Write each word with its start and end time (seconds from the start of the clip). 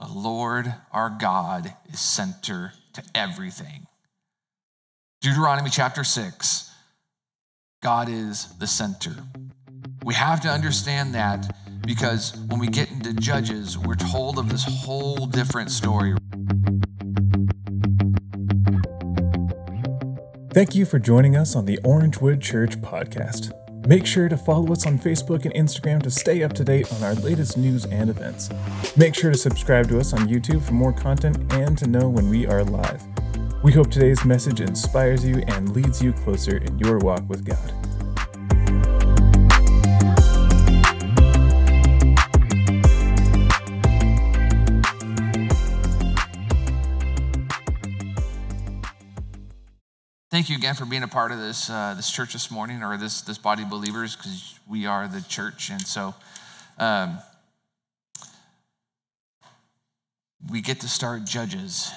The 0.00 0.08
Lord 0.08 0.74
our 0.92 1.10
God 1.10 1.74
is 1.92 2.00
center 2.00 2.72
to 2.94 3.02
everything. 3.14 3.86
Deuteronomy 5.20 5.68
chapter 5.68 6.04
6, 6.04 6.72
God 7.82 8.08
is 8.08 8.46
the 8.58 8.66
center. 8.66 9.14
We 10.02 10.14
have 10.14 10.40
to 10.40 10.48
understand 10.48 11.14
that 11.14 11.54
because 11.86 12.34
when 12.48 12.58
we 12.58 12.68
get 12.68 12.90
into 12.90 13.12
Judges, 13.12 13.76
we're 13.76 13.94
told 13.94 14.38
of 14.38 14.48
this 14.48 14.64
whole 14.64 15.26
different 15.26 15.70
story. 15.70 16.14
Thank 20.54 20.74
you 20.74 20.86
for 20.86 20.98
joining 20.98 21.36
us 21.36 21.54
on 21.54 21.66
the 21.66 21.78
Orangewood 21.84 22.40
Church 22.40 22.80
podcast. 22.80 23.52
Make 23.86 24.06
sure 24.06 24.28
to 24.28 24.36
follow 24.36 24.72
us 24.72 24.86
on 24.86 24.98
Facebook 24.98 25.44
and 25.44 25.54
Instagram 25.54 26.02
to 26.02 26.10
stay 26.10 26.42
up 26.42 26.52
to 26.54 26.64
date 26.64 26.92
on 26.92 27.02
our 27.02 27.14
latest 27.14 27.56
news 27.56 27.86
and 27.86 28.10
events. 28.10 28.50
Make 28.96 29.14
sure 29.14 29.32
to 29.32 29.38
subscribe 29.38 29.88
to 29.88 29.98
us 29.98 30.12
on 30.12 30.28
YouTube 30.28 30.62
for 30.62 30.74
more 30.74 30.92
content 30.92 31.52
and 31.52 31.76
to 31.78 31.86
know 31.86 32.08
when 32.08 32.28
we 32.28 32.46
are 32.46 32.62
live. 32.62 33.02
We 33.62 33.72
hope 33.72 33.90
today's 33.90 34.24
message 34.24 34.60
inspires 34.60 35.24
you 35.24 35.42
and 35.48 35.74
leads 35.74 36.02
you 36.02 36.12
closer 36.12 36.58
in 36.58 36.78
your 36.78 36.98
walk 36.98 37.28
with 37.28 37.44
God. 37.44 37.79
Thank 50.30 50.48
you 50.48 50.54
again 50.54 50.76
for 50.76 50.84
being 50.84 51.02
a 51.02 51.08
part 51.08 51.32
of 51.32 51.38
this 51.38 51.68
uh, 51.68 51.94
this 51.96 52.08
church 52.08 52.34
this 52.34 52.52
morning, 52.52 52.84
or 52.84 52.96
this 52.96 53.22
this 53.22 53.36
body 53.36 53.64
of 53.64 53.68
believers, 53.68 54.14
because 54.14 54.60
we 54.68 54.86
are 54.86 55.08
the 55.08 55.22
church, 55.22 55.70
and 55.70 55.84
so 55.84 56.14
um, 56.78 57.18
we 60.48 60.60
get 60.60 60.78
to 60.82 60.88
start 60.88 61.24
Judges. 61.24 61.90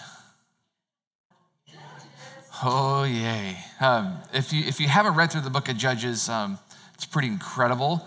Oh 2.63 3.04
yay! 3.04 3.55
Um, 3.80 4.18
if 4.34 4.52
you 4.52 4.63
if 4.66 4.79
you 4.79 4.88
haven't 4.88 5.13
read 5.13 5.32
through 5.32 5.41
the 5.41 5.52
book 5.52 5.70
of 5.70 5.77
Judges, 5.77 6.27
um, 6.27 6.57
it's 6.96 7.05
pretty 7.05 7.27
incredible. 7.27 8.04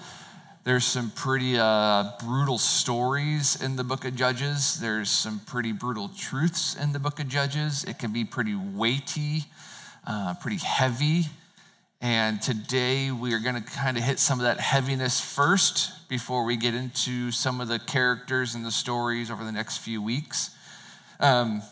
There's 0.64 0.84
some 0.84 1.12
pretty 1.12 1.56
uh, 1.56 2.10
brutal 2.18 2.58
stories 2.58 3.62
in 3.62 3.76
the 3.76 3.84
book 3.84 4.04
of 4.04 4.16
Judges. 4.16 4.80
There's 4.80 5.08
some 5.08 5.38
pretty 5.46 5.70
brutal 5.70 6.10
truths 6.18 6.74
in 6.74 6.92
the 6.92 6.98
book 6.98 7.20
of 7.20 7.28
Judges. 7.28 7.84
It 7.84 8.00
can 8.00 8.12
be 8.12 8.24
pretty 8.24 8.56
weighty 8.56 9.44
uh, 10.06 10.34
pretty 10.40 10.58
heavy. 10.58 11.24
And 12.00 12.40
today 12.40 13.10
we 13.10 13.32
are 13.34 13.38
going 13.38 13.54
to 13.54 13.62
kind 13.62 13.96
of 13.96 14.02
hit 14.02 14.18
some 14.18 14.38
of 14.38 14.44
that 14.44 14.60
heaviness 14.60 15.20
first 15.20 16.08
before 16.08 16.44
we 16.44 16.56
get 16.56 16.74
into 16.74 17.30
some 17.30 17.60
of 17.60 17.68
the 17.68 17.78
characters 17.78 18.54
and 18.54 18.64
the 18.64 18.70
stories 18.70 19.30
over 19.30 19.44
the 19.44 19.52
next 19.52 19.78
few 19.78 20.02
weeks. 20.02 20.50
Um, 21.18 21.62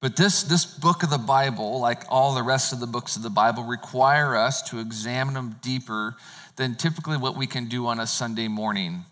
but 0.00 0.16
this, 0.16 0.42
this 0.42 0.66
book 0.66 1.02
of 1.02 1.08
the 1.08 1.18
Bible, 1.18 1.80
like 1.80 2.02
all 2.10 2.34
the 2.34 2.42
rest 2.42 2.74
of 2.74 2.80
the 2.80 2.86
books 2.86 3.16
of 3.16 3.22
the 3.22 3.30
Bible, 3.30 3.64
require 3.64 4.36
us 4.36 4.62
to 4.70 4.78
examine 4.78 5.32
them 5.34 5.56
deeper 5.62 6.16
than 6.56 6.74
typically 6.74 7.16
what 7.16 7.36
we 7.36 7.46
can 7.46 7.68
do 7.68 7.86
on 7.86 7.98
a 7.98 8.06
Sunday 8.06 8.48
morning. 8.48 9.04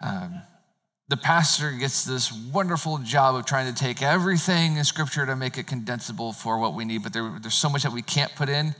Um, 0.00 0.42
the 1.08 1.16
pastor 1.16 1.72
gets 1.72 2.04
this 2.04 2.30
wonderful 2.52 2.98
job 2.98 3.34
of 3.34 3.46
trying 3.46 3.72
to 3.72 3.78
take 3.78 4.02
everything 4.02 4.76
in 4.76 4.84
scripture 4.84 5.24
to 5.24 5.34
make 5.34 5.56
it 5.56 5.66
condensable 5.66 6.34
for 6.34 6.58
what 6.58 6.74
we 6.74 6.84
need 6.84 7.02
but 7.02 7.12
there, 7.12 7.38
there's 7.40 7.54
so 7.54 7.68
much 7.68 7.82
that 7.82 7.92
we 7.92 8.02
can't 8.02 8.34
put 8.34 8.48
in 8.48 8.74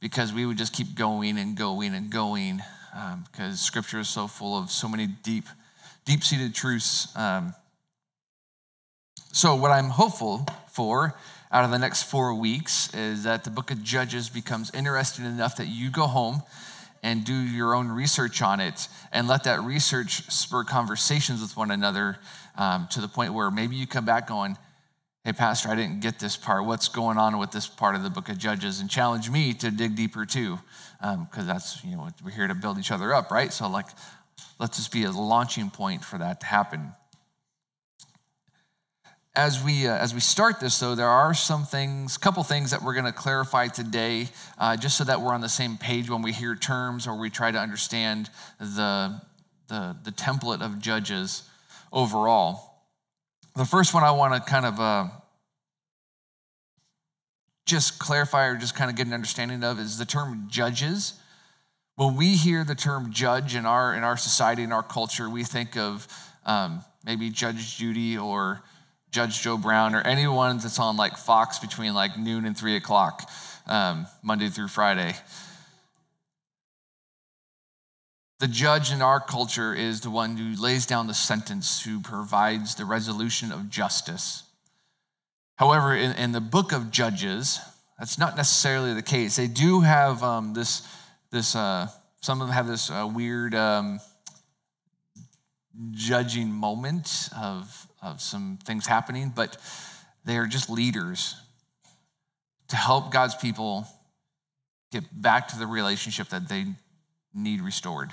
because 0.00 0.32
we 0.32 0.44
would 0.44 0.58
just 0.58 0.72
keep 0.72 0.94
going 0.94 1.38
and 1.38 1.56
going 1.56 1.94
and 1.94 2.10
going 2.10 2.60
um, 2.94 3.24
because 3.30 3.60
scripture 3.60 4.00
is 4.00 4.08
so 4.08 4.26
full 4.26 4.56
of 4.56 4.70
so 4.70 4.86
many 4.86 5.06
deep 5.06 5.44
deep-seated 6.04 6.54
truths 6.54 7.14
um, 7.16 7.54
so 9.32 9.54
what 9.54 9.70
i'm 9.70 9.88
hopeful 9.88 10.46
for 10.70 11.14
out 11.50 11.64
of 11.64 11.70
the 11.70 11.78
next 11.78 12.04
four 12.04 12.34
weeks 12.34 12.92
is 12.94 13.24
that 13.24 13.44
the 13.44 13.50
book 13.50 13.70
of 13.70 13.82
judges 13.82 14.28
becomes 14.28 14.70
interesting 14.74 15.24
enough 15.24 15.56
that 15.56 15.68
you 15.68 15.90
go 15.90 16.06
home 16.06 16.42
and 17.02 17.24
do 17.24 17.34
your 17.34 17.74
own 17.74 17.88
research 17.88 18.42
on 18.42 18.60
it 18.60 18.88
and 19.12 19.26
let 19.26 19.44
that 19.44 19.60
research 19.62 20.30
spur 20.30 20.64
conversations 20.64 21.40
with 21.40 21.56
one 21.56 21.70
another 21.70 22.18
um, 22.56 22.86
to 22.92 23.00
the 23.00 23.08
point 23.08 23.34
where 23.34 23.50
maybe 23.50 23.76
you 23.76 23.86
come 23.86 24.04
back 24.04 24.26
going, 24.26 24.56
Hey, 25.24 25.32
Pastor, 25.32 25.68
I 25.68 25.76
didn't 25.76 26.00
get 26.00 26.18
this 26.18 26.36
part. 26.36 26.64
What's 26.64 26.88
going 26.88 27.16
on 27.16 27.38
with 27.38 27.52
this 27.52 27.68
part 27.68 27.94
of 27.94 28.02
the 28.02 28.10
book 28.10 28.28
of 28.28 28.38
Judges? 28.38 28.80
And 28.80 28.90
challenge 28.90 29.30
me 29.30 29.54
to 29.54 29.70
dig 29.70 29.94
deeper 29.94 30.26
too, 30.26 30.58
because 31.00 31.38
um, 31.38 31.46
that's, 31.46 31.84
you 31.84 31.96
know, 31.96 32.08
we're 32.24 32.32
here 32.32 32.48
to 32.48 32.56
build 32.56 32.76
each 32.76 32.90
other 32.90 33.14
up, 33.14 33.30
right? 33.30 33.52
So, 33.52 33.68
like, 33.68 33.86
let's 34.58 34.78
just 34.78 34.90
be 34.90 35.04
a 35.04 35.12
launching 35.12 35.70
point 35.70 36.04
for 36.04 36.18
that 36.18 36.40
to 36.40 36.46
happen 36.46 36.92
as 39.34 39.62
we 39.62 39.86
uh, 39.86 39.96
as 39.96 40.12
we 40.12 40.20
start 40.20 40.60
this 40.60 40.78
though 40.78 40.94
there 40.94 41.08
are 41.08 41.32
some 41.32 41.64
things 41.64 42.16
a 42.16 42.18
couple 42.18 42.42
things 42.42 42.70
that 42.70 42.82
we're 42.82 42.92
going 42.92 43.06
to 43.06 43.12
clarify 43.12 43.66
today 43.66 44.28
uh, 44.58 44.76
just 44.76 44.98
so 44.98 45.04
that 45.04 45.20
we're 45.20 45.32
on 45.32 45.40
the 45.40 45.48
same 45.48 45.76
page 45.78 46.10
when 46.10 46.22
we 46.22 46.32
hear 46.32 46.54
terms 46.54 47.06
or 47.06 47.18
we 47.18 47.30
try 47.30 47.50
to 47.50 47.58
understand 47.58 48.28
the 48.60 49.20
the, 49.68 49.96
the 50.04 50.10
template 50.10 50.60
of 50.60 50.78
judges 50.78 51.48
overall. 51.92 52.82
The 53.56 53.64
first 53.64 53.94
one 53.94 54.02
i 54.02 54.10
want 54.10 54.34
to 54.34 54.50
kind 54.50 54.66
of 54.66 54.78
uh, 54.78 55.08
just 57.64 57.98
clarify 57.98 58.46
or 58.46 58.56
just 58.56 58.74
kind 58.74 58.90
of 58.90 58.96
get 58.96 59.06
an 59.06 59.14
understanding 59.14 59.64
of 59.64 59.78
is 59.78 59.96
the 59.96 60.04
term 60.04 60.46
judges. 60.50 61.14
When 61.96 62.16
we 62.16 62.34
hear 62.34 62.64
the 62.64 62.74
term 62.74 63.12
judge 63.12 63.54
in 63.54 63.64
our 63.64 63.94
in 63.94 64.04
our 64.04 64.18
society 64.18 64.62
in 64.62 64.72
our 64.72 64.82
culture 64.82 65.30
we 65.30 65.42
think 65.42 65.76
of 65.76 66.06
um, 66.44 66.84
maybe 67.06 67.30
judge 67.30 67.78
judy 67.78 68.18
or 68.18 68.62
Judge 69.12 69.42
Joe 69.42 69.58
Brown 69.58 69.94
or 69.94 70.00
anyone 70.00 70.56
that's 70.58 70.78
on 70.78 70.96
like 70.96 71.18
Fox 71.18 71.58
between 71.58 71.92
like 71.94 72.18
noon 72.18 72.46
and 72.46 72.56
three 72.56 72.76
o'clock, 72.76 73.30
um, 73.66 74.06
Monday 74.22 74.48
through 74.48 74.68
Friday. 74.68 75.14
The 78.40 78.48
judge 78.48 78.90
in 78.90 79.02
our 79.02 79.20
culture 79.20 79.72
is 79.72 80.00
the 80.00 80.10
one 80.10 80.36
who 80.36 80.60
lays 80.60 80.86
down 80.86 81.06
the 81.06 81.14
sentence, 81.14 81.84
who 81.84 82.00
provides 82.00 82.74
the 82.74 82.84
resolution 82.84 83.52
of 83.52 83.70
justice. 83.70 84.42
However, 85.56 85.94
in, 85.94 86.12
in 86.16 86.32
the 86.32 86.40
book 86.40 86.72
of 86.72 86.90
Judges, 86.90 87.60
that's 87.98 88.18
not 88.18 88.36
necessarily 88.36 88.94
the 88.94 89.02
case. 89.02 89.36
They 89.36 89.46
do 89.46 89.82
have 89.82 90.24
um, 90.24 90.54
this, 90.54 90.88
this 91.30 91.54
uh, 91.54 91.86
some 92.20 92.40
of 92.40 92.48
them 92.48 92.54
have 92.54 92.66
this 92.66 92.90
uh, 92.90 93.08
weird 93.12 93.54
um, 93.54 94.00
judging 95.92 96.50
moment 96.50 97.28
of 97.40 97.86
of 98.02 98.20
some 98.20 98.58
things 98.64 98.86
happening, 98.86 99.32
but 99.34 99.56
they 100.24 100.36
are 100.36 100.46
just 100.46 100.68
leaders 100.68 101.36
to 102.68 102.76
help 102.76 103.12
God's 103.12 103.34
people 103.34 103.86
get 104.90 105.04
back 105.12 105.48
to 105.48 105.58
the 105.58 105.66
relationship 105.66 106.28
that 106.28 106.48
they 106.48 106.64
need 107.34 107.60
restored. 107.60 108.12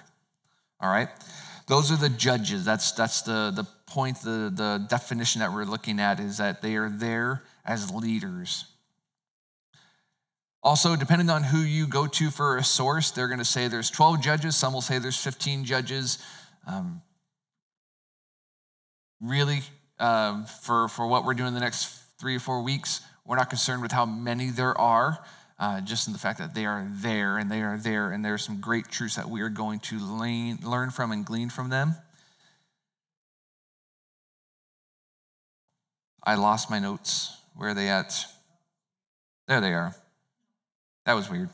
All 0.80 0.90
right? 0.90 1.10
Those 1.68 1.92
are 1.92 1.98
the 1.98 2.10
judges. 2.10 2.66
That's, 2.66 2.92
that's 2.94 3.22
the, 3.22 3.52
the 3.56 3.68
point, 3.86 4.22
the, 4.22 4.52
the 4.54 4.86
definition 4.90 5.40
that 5.40 5.54
we're 5.54 5.66
looking 5.66 6.00
at 6.00 6.20
is 6.20 6.38
that 6.38 6.62
they 6.62 6.76
are 6.76 6.90
there 6.90 7.44
as 7.66 7.92
leaders. 7.92 8.66
Also, 10.62 10.96
depending 10.96 11.30
on 11.30 11.44
who 11.44 11.60
you 11.60 11.88
go 11.88 12.06
to 12.06 12.30
for 12.30 12.58
a 12.58 12.64
source, 12.64 13.12
they're 13.12 13.28
going 13.28 13.40
to 13.40 13.46
say 13.46 13.68
there's 13.68 13.90
12 13.90 14.22
judges. 14.22 14.58
Some 14.58 14.74
will 14.74 14.82
say 14.82 15.00
there's 15.00 15.18
15 15.18 15.64
judges. 15.64 16.18
Um, 16.68 17.02
really, 19.22 19.62
um, 20.00 20.46
for, 20.46 20.88
for 20.88 21.08
what 21.08 21.26
we're 21.26 21.34
doing 21.34 21.54
the 21.54 21.60
next 21.60 21.88
three 22.20 22.36
or 22.36 22.40
four 22.40 22.62
weeks. 22.62 23.02
We're 23.26 23.36
not 23.36 23.50
concerned 23.50 23.82
with 23.82 23.92
how 23.92 24.06
many 24.06 24.50
there 24.50 24.78
are, 24.78 25.20
uh, 25.60 25.82
just 25.82 26.08
in 26.08 26.14
the 26.14 26.20
fact 26.20 26.40
that 26.40 26.56
they 26.56 26.66
are 26.66 26.88
there 26.90 27.38
and 27.38 27.52
they 27.52 27.62
are 27.62 27.78
there, 27.78 28.12
and 28.12 28.24
there 28.24 28.34
are 28.34 28.40
some 28.40 28.60
great 28.60 28.90
truths 28.90 29.16
that 29.16 29.30
we 29.30 29.42
are 29.42 29.50
going 29.50 29.80
to 29.82 30.00
lean, 30.00 30.60
learn 30.64 30.90
from 30.90 31.12
and 31.12 31.26
glean 31.26 31.50
from 31.50 31.70
them. 31.70 31.96
I 36.24 36.36
lost 36.36 36.70
my 36.70 36.80
notes. 36.80 37.36
Where 37.56 37.70
are 37.70 37.74
they 37.74 37.90
at? 37.90 38.26
There 39.48 39.62
they 39.62 39.74
are. 39.74 39.96
That 41.06 41.14
was 41.14 41.30
weird. 41.30 41.50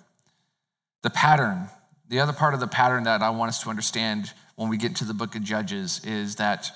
The 1.01 1.09
pattern, 1.09 1.69
the 2.09 2.19
other 2.19 2.33
part 2.33 2.53
of 2.53 2.59
the 2.59 2.67
pattern 2.67 3.03
that 3.03 3.21
I 3.21 3.29
want 3.29 3.49
us 3.49 3.61
to 3.63 3.69
understand 3.69 4.33
when 4.55 4.69
we 4.69 4.77
get 4.77 4.97
to 4.97 5.05
the 5.05 5.13
book 5.13 5.35
of 5.35 5.43
Judges 5.43 6.03
is 6.03 6.35
that 6.37 6.71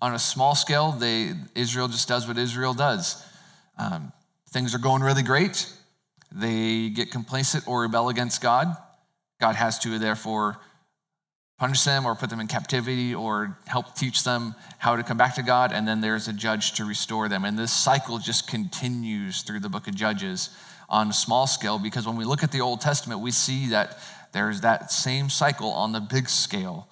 On 0.00 0.14
a 0.14 0.18
small 0.18 0.54
scale, 0.54 0.92
they, 0.92 1.32
Israel 1.54 1.88
just 1.88 2.06
does 2.08 2.28
what 2.28 2.38
Israel 2.38 2.74
does. 2.74 3.24
Um, 3.78 4.12
things 4.50 4.74
are 4.74 4.78
going 4.78 5.02
really 5.02 5.22
great. 5.22 5.72
They 6.30 6.90
get 6.90 7.10
complacent 7.10 7.66
or 7.66 7.82
rebel 7.82 8.08
against 8.08 8.40
God. 8.40 8.76
God 9.40 9.54
has 9.54 9.78
to, 9.80 9.98
therefore, 9.98 10.58
punish 11.58 11.82
them 11.82 12.06
or 12.06 12.14
put 12.14 12.30
them 12.30 12.40
in 12.40 12.46
captivity 12.46 13.14
or 13.14 13.58
help 13.66 13.96
teach 13.96 14.22
them 14.22 14.54
how 14.78 14.94
to 14.94 15.02
come 15.02 15.16
back 15.16 15.34
to 15.34 15.42
God. 15.42 15.72
And 15.72 15.86
then 15.86 16.00
there's 16.00 16.28
a 16.28 16.32
judge 16.32 16.72
to 16.74 16.84
restore 16.84 17.28
them. 17.28 17.44
And 17.44 17.58
this 17.58 17.72
cycle 17.72 18.18
just 18.18 18.48
continues 18.48 19.42
through 19.42 19.60
the 19.60 19.68
book 19.68 19.88
of 19.88 19.94
Judges 19.94 20.50
on 20.88 21.10
a 21.10 21.12
small 21.12 21.46
scale 21.46 21.78
because 21.78 22.06
when 22.06 22.16
we 22.16 22.24
look 22.24 22.44
at 22.44 22.52
the 22.52 22.60
Old 22.60 22.80
Testament, 22.80 23.20
we 23.20 23.32
see 23.32 23.68
that 23.68 23.98
there's 24.32 24.60
that 24.60 24.92
same 24.92 25.28
cycle 25.28 25.70
on 25.70 25.92
the 25.92 26.00
big 26.00 26.28
scale. 26.28 26.88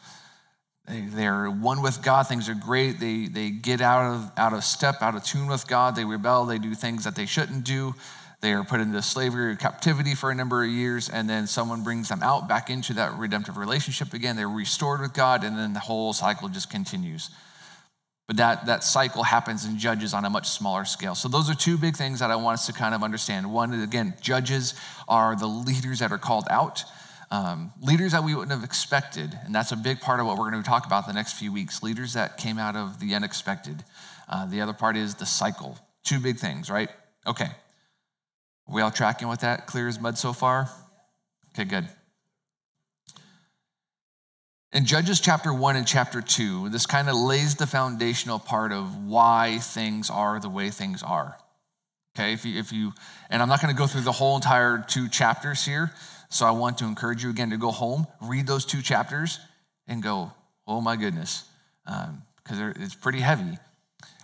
They, 0.88 1.00
they're 1.00 1.50
one 1.50 1.82
with 1.82 2.02
God. 2.02 2.28
Things 2.28 2.48
are 2.48 2.54
great. 2.54 3.00
They, 3.00 3.26
they 3.26 3.50
get 3.50 3.80
out 3.80 4.14
of, 4.14 4.30
out 4.36 4.52
of 4.52 4.64
step, 4.64 5.02
out 5.02 5.16
of 5.16 5.24
tune 5.24 5.48
with 5.48 5.66
God. 5.66 5.96
They 5.96 6.04
rebel. 6.04 6.46
They 6.46 6.58
do 6.58 6.74
things 6.74 7.04
that 7.04 7.16
they 7.16 7.26
shouldn't 7.26 7.64
do. 7.64 7.94
They 8.40 8.52
are 8.52 8.64
put 8.64 8.80
into 8.80 9.00
slavery 9.02 9.52
or 9.52 9.56
captivity 9.56 10.14
for 10.14 10.30
a 10.30 10.34
number 10.34 10.62
of 10.62 10.68
years, 10.70 11.08
and 11.08 11.28
then 11.28 11.46
someone 11.46 11.82
brings 11.82 12.10
them 12.10 12.22
out 12.22 12.48
back 12.48 12.68
into 12.68 12.92
that 12.94 13.16
redemptive 13.18 13.56
relationship 13.56 14.12
again. 14.12 14.36
They're 14.36 14.48
restored 14.48 15.00
with 15.00 15.14
God, 15.14 15.42
and 15.42 15.56
then 15.56 15.72
the 15.72 15.80
whole 15.80 16.12
cycle 16.12 16.48
just 16.48 16.70
continues. 16.70 17.30
But 18.26 18.36
that, 18.36 18.66
that 18.66 18.84
cycle 18.84 19.22
happens 19.22 19.64
in 19.64 19.78
judges 19.78 20.12
on 20.12 20.24
a 20.24 20.30
much 20.30 20.48
smaller 20.48 20.84
scale. 20.84 21.14
So, 21.14 21.28
those 21.28 21.48
are 21.48 21.54
two 21.54 21.78
big 21.78 21.96
things 21.96 22.20
that 22.20 22.30
I 22.30 22.36
want 22.36 22.54
us 22.54 22.66
to 22.66 22.72
kind 22.72 22.94
of 22.94 23.02
understand. 23.02 23.50
One, 23.50 23.72
again, 23.82 24.14
judges 24.20 24.74
are 25.08 25.34
the 25.34 25.46
leaders 25.46 26.00
that 26.00 26.12
are 26.12 26.18
called 26.18 26.46
out 26.50 26.84
um, 27.30 27.72
leaders 27.80 28.12
that 28.12 28.22
we 28.22 28.34
wouldn't 28.34 28.52
have 28.52 28.64
expected. 28.64 29.38
And 29.44 29.54
that's 29.54 29.72
a 29.72 29.76
big 29.76 30.00
part 30.00 30.20
of 30.20 30.26
what 30.26 30.38
we're 30.38 30.50
going 30.50 30.62
to 30.62 30.68
talk 30.68 30.86
about 30.86 31.06
the 31.06 31.12
next 31.12 31.34
few 31.34 31.52
weeks 31.52 31.82
leaders 31.82 32.12
that 32.14 32.36
came 32.36 32.58
out 32.58 32.76
of 32.76 33.00
the 33.00 33.14
unexpected. 33.14 33.84
Uh, 34.28 34.46
the 34.46 34.60
other 34.60 34.72
part 34.72 34.96
is 34.96 35.14
the 35.14 35.26
cycle. 35.26 35.78
Two 36.04 36.20
big 36.20 36.38
things, 36.38 36.70
right? 36.70 36.90
Okay. 37.26 37.44
Are 37.44 38.74
we 38.74 38.82
all 38.82 38.90
tracking 38.90 39.28
with 39.28 39.40
that? 39.40 39.66
Clear 39.66 39.88
as 39.88 40.00
mud 40.00 40.18
so 40.18 40.32
far? 40.32 40.70
Okay, 41.54 41.64
good. 41.64 41.88
In 44.72 44.84
Judges 44.84 45.20
chapter 45.20 45.54
1 45.54 45.76
and 45.76 45.86
chapter 45.86 46.20
2, 46.20 46.68
this 46.68 46.86
kind 46.86 47.08
of 47.08 47.14
lays 47.14 47.54
the 47.54 47.66
foundational 47.66 48.38
part 48.38 48.72
of 48.72 49.04
why 49.04 49.58
things 49.60 50.10
are 50.10 50.38
the 50.38 50.50
way 50.50 50.70
things 50.70 51.02
are. 51.02 51.38
Okay, 52.16 52.32
if 52.32 52.44
you, 52.44 52.58
if 52.58 52.72
you 52.72 52.92
and 53.30 53.42
I'm 53.42 53.48
not 53.48 53.60
going 53.60 53.74
to 53.74 53.78
go 53.78 53.86
through 53.86 54.02
the 54.02 54.12
whole 54.12 54.36
entire 54.36 54.84
two 54.86 55.08
chapters 55.08 55.64
here, 55.64 55.92
so 56.28 56.46
I 56.46 56.50
want 56.50 56.78
to 56.78 56.84
encourage 56.84 57.22
you 57.22 57.30
again 57.30 57.50
to 57.50 57.56
go 57.56 57.70
home, 57.70 58.06
read 58.20 58.46
those 58.46 58.64
two 58.64 58.82
chapters, 58.82 59.38
and 59.86 60.02
go, 60.02 60.32
oh 60.66 60.80
my 60.80 60.96
goodness, 60.96 61.44
because 61.84 62.58
um, 62.60 62.74
it's 62.76 62.94
pretty 62.94 63.20
heavy. 63.20 63.58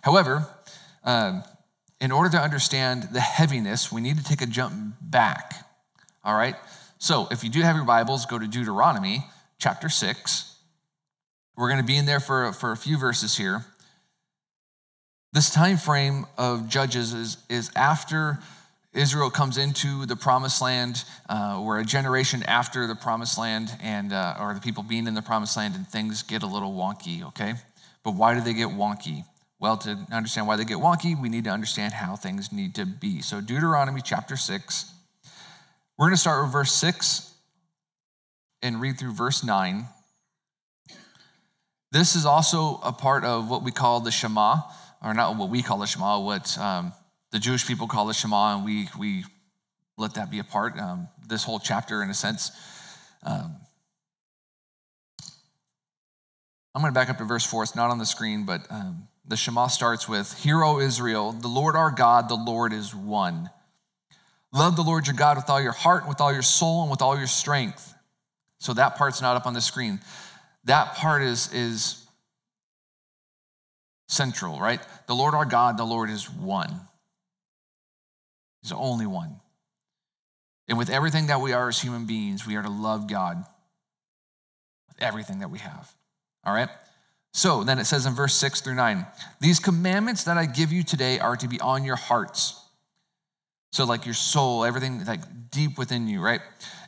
However, 0.02 0.46
um, 1.04 1.42
in 2.00 2.10
order 2.10 2.30
to 2.30 2.38
understand 2.38 3.08
the 3.12 3.20
heaviness, 3.20 3.92
we 3.92 4.00
need 4.00 4.18
to 4.18 4.24
take 4.24 4.42
a 4.42 4.46
jump 4.46 4.74
back. 5.00 5.54
All 6.24 6.34
right? 6.34 6.56
So 6.98 7.28
if 7.30 7.44
you 7.44 7.50
do 7.50 7.60
have 7.62 7.76
your 7.76 7.84
Bibles, 7.84 8.26
go 8.26 8.38
to 8.38 8.46
Deuteronomy 8.46 9.24
chapter 9.58 9.88
6. 9.88 10.56
We're 11.56 11.68
going 11.68 11.80
to 11.80 11.86
be 11.86 11.96
in 11.96 12.06
there 12.06 12.20
for, 12.20 12.52
for 12.52 12.72
a 12.72 12.76
few 12.76 12.98
verses 12.98 13.36
here. 13.36 13.64
This 15.32 15.50
time 15.50 15.76
frame 15.76 16.26
of 16.36 16.68
Judges 16.68 17.14
is, 17.14 17.36
is 17.48 17.70
after 17.74 18.38
Israel 18.94 19.30
comes 19.30 19.56
into 19.56 20.04
the 20.04 20.16
promised 20.16 20.60
land. 20.60 21.04
Uh, 21.28 21.62
we're 21.64 21.80
a 21.80 21.84
generation 21.84 22.42
after 22.42 22.86
the 22.86 22.94
promised 22.94 23.38
land, 23.38 23.70
and 23.82 24.12
uh, 24.12 24.36
or 24.38 24.52
the 24.52 24.60
people 24.60 24.82
being 24.82 25.06
in 25.06 25.14
the 25.14 25.22
promised 25.22 25.56
land, 25.56 25.74
and 25.74 25.88
things 25.88 26.22
get 26.22 26.42
a 26.42 26.46
little 26.46 26.74
wonky. 26.74 27.26
Okay, 27.28 27.54
but 28.04 28.14
why 28.14 28.34
do 28.34 28.40
they 28.40 28.52
get 28.52 28.68
wonky? 28.68 29.24
Well, 29.58 29.78
to 29.78 29.96
understand 30.12 30.46
why 30.46 30.56
they 30.56 30.64
get 30.64 30.78
wonky, 30.78 31.20
we 31.20 31.28
need 31.28 31.44
to 31.44 31.50
understand 31.50 31.94
how 31.94 32.16
things 32.16 32.52
need 32.52 32.74
to 32.74 32.84
be. 32.84 33.22
So, 33.22 33.40
Deuteronomy 33.40 34.02
chapter 34.04 34.36
six. 34.36 34.92
We're 35.98 36.06
going 36.06 36.14
to 36.14 36.20
start 36.20 36.42
with 36.42 36.52
verse 36.52 36.72
six 36.72 37.32
and 38.60 38.80
read 38.80 38.98
through 38.98 39.12
verse 39.12 39.44
nine. 39.44 39.86
This 41.92 42.16
is 42.16 42.26
also 42.26 42.80
a 42.82 42.92
part 42.92 43.24
of 43.24 43.48
what 43.48 43.62
we 43.62 43.70
call 43.70 44.00
the 44.00 44.10
Shema, 44.10 44.56
or 45.02 45.14
not 45.14 45.36
what 45.36 45.48
we 45.48 45.62
call 45.62 45.78
the 45.78 45.86
Shema, 45.86 46.18
what 46.20 46.58
um, 46.58 46.92
the 47.32 47.38
Jewish 47.38 47.66
people 47.66 47.88
call 47.88 48.06
the 48.06 48.14
Shema, 48.14 48.56
and 48.56 48.64
we, 48.64 48.88
we 48.98 49.24
let 49.96 50.14
that 50.14 50.30
be 50.30 50.38
a 50.38 50.44
part. 50.44 50.78
Um, 50.78 51.08
this 51.26 51.42
whole 51.42 51.58
chapter, 51.58 52.02
in 52.02 52.10
a 52.10 52.14
sense. 52.14 52.52
Um, 53.24 53.56
I'm 56.74 56.82
going 56.82 56.92
to 56.92 56.98
back 56.98 57.10
up 57.10 57.18
to 57.18 57.24
verse 57.24 57.44
4. 57.44 57.64
It's 57.64 57.76
not 57.76 57.90
on 57.90 57.98
the 57.98 58.06
screen, 58.06 58.44
but 58.44 58.60
um, 58.70 59.08
the 59.26 59.36
Shema 59.36 59.66
starts 59.68 60.08
with 60.08 60.32
Hear, 60.42 60.62
O 60.62 60.78
Israel, 60.78 61.32
the 61.32 61.48
Lord 61.48 61.74
our 61.74 61.90
God, 61.90 62.28
the 62.28 62.34
Lord 62.34 62.72
is 62.72 62.94
one. 62.94 63.50
Love 64.52 64.76
the 64.76 64.82
Lord 64.82 65.06
your 65.06 65.16
God 65.16 65.38
with 65.38 65.48
all 65.48 65.60
your 65.60 65.72
heart, 65.72 66.06
with 66.06 66.20
all 66.20 66.32
your 66.32 66.42
soul, 66.42 66.82
and 66.82 66.90
with 66.90 67.00
all 67.00 67.16
your 67.16 67.26
strength. 67.26 67.94
So 68.58 68.74
that 68.74 68.96
part's 68.96 69.22
not 69.22 69.36
up 69.36 69.46
on 69.46 69.54
the 69.54 69.60
screen. 69.62 70.00
That 70.64 70.94
part 70.94 71.22
is, 71.22 71.52
is 71.52 72.06
central, 74.08 74.60
right? 74.60 74.80
The 75.06 75.14
Lord 75.14 75.34
our 75.34 75.46
God, 75.46 75.78
the 75.78 75.84
Lord 75.84 76.10
is 76.10 76.30
one. 76.30 76.80
He's 78.62 78.70
the 78.70 78.76
only 78.76 79.06
one. 79.06 79.40
And 80.68 80.78
with 80.78 80.90
everything 80.90 81.26
that 81.26 81.40
we 81.40 81.52
are 81.52 81.68
as 81.68 81.80
human 81.80 82.06
beings, 82.06 82.46
we 82.46 82.56
are 82.56 82.62
to 82.62 82.70
love 82.70 83.08
God 83.08 83.44
with 84.88 85.02
everything 85.02 85.40
that 85.40 85.50
we 85.50 85.58
have. 85.58 85.92
All 86.44 86.54
right? 86.54 86.68
So 87.32 87.64
then 87.64 87.78
it 87.78 87.86
says 87.86 88.06
in 88.06 88.14
verse 88.14 88.34
6 88.34 88.60
through 88.60 88.74
9 88.74 89.06
These 89.40 89.58
commandments 89.58 90.24
that 90.24 90.36
I 90.36 90.46
give 90.46 90.72
you 90.72 90.82
today 90.82 91.18
are 91.18 91.36
to 91.36 91.48
be 91.48 91.60
on 91.60 91.84
your 91.84 91.96
hearts. 91.96 92.58
So, 93.72 93.86
like 93.86 94.04
your 94.04 94.14
soul, 94.14 94.64
everything 94.64 95.02
like 95.06 95.50
deep 95.50 95.78
within 95.78 96.06
you, 96.06 96.20
right? 96.20 96.42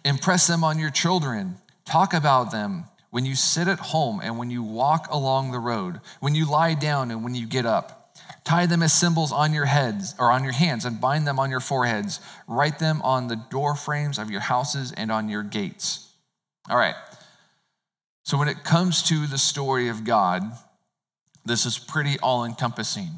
Impress 0.05 0.47
them 0.47 0.63
on 0.63 0.79
your 0.79 0.91
children. 0.91 1.57
Talk 1.87 2.13
about 2.13 2.53
them 2.53 2.85
when 3.11 3.25
you 3.25 3.35
sit 3.35 3.69
at 3.69 3.79
home 3.79 4.21
and 4.23 4.39
when 4.39 4.51
you 4.51 4.63
walk 4.63 5.09
along 5.11 5.53
the 5.53 5.59
road, 5.59 6.01
when 6.21 6.35
you 6.35 6.51
lie 6.51 6.75
down 6.75 7.11
and 7.11 7.25
when 7.25 7.35
you 7.35 7.47
get 7.47 7.65
up. 7.65 8.04
Tie 8.45 8.67
them 8.67 8.83
as 8.83 8.93
symbols 8.93 9.33
on 9.33 9.55
your 9.55 9.65
heads 9.65 10.15
or 10.19 10.31
on 10.31 10.45
your 10.45 10.53
hands 10.53 10.85
and 10.85 11.01
bind 11.01 11.27
them 11.27 11.39
on 11.39 11.51
your 11.51 11.61
foreheads. 11.61 12.21
Write 12.47 12.79
them 12.79 13.01
on 13.03 13.27
the 13.27 13.37
door 13.37 13.75
frames 13.75 14.19
of 14.19 14.31
your 14.31 14.41
houses 14.41 14.93
and 14.93 15.11
on 15.11 15.31
your 15.31 15.43
gates. 15.43 16.13
All 16.69 16.77
right. 16.77 16.95
So 18.23 18.39
when 18.39 18.49
it 18.49 18.63
comes 18.63 19.03
to 19.05 19.27
the 19.27 19.39
story 19.39 19.89
of 19.89 20.05
God, 20.05 20.43
this 21.47 21.65
is 21.65 21.79
pretty 21.79 22.19
all 22.23 22.45
encompassing. 22.45 23.11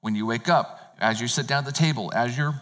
When 0.00 0.14
you 0.14 0.26
wake 0.26 0.48
up, 0.48 0.96
as 0.98 1.20
you 1.20 1.28
sit 1.28 1.46
down 1.46 1.60
at 1.60 1.66
the 1.66 1.72
table, 1.72 2.10
as 2.14 2.36
you're 2.36 2.60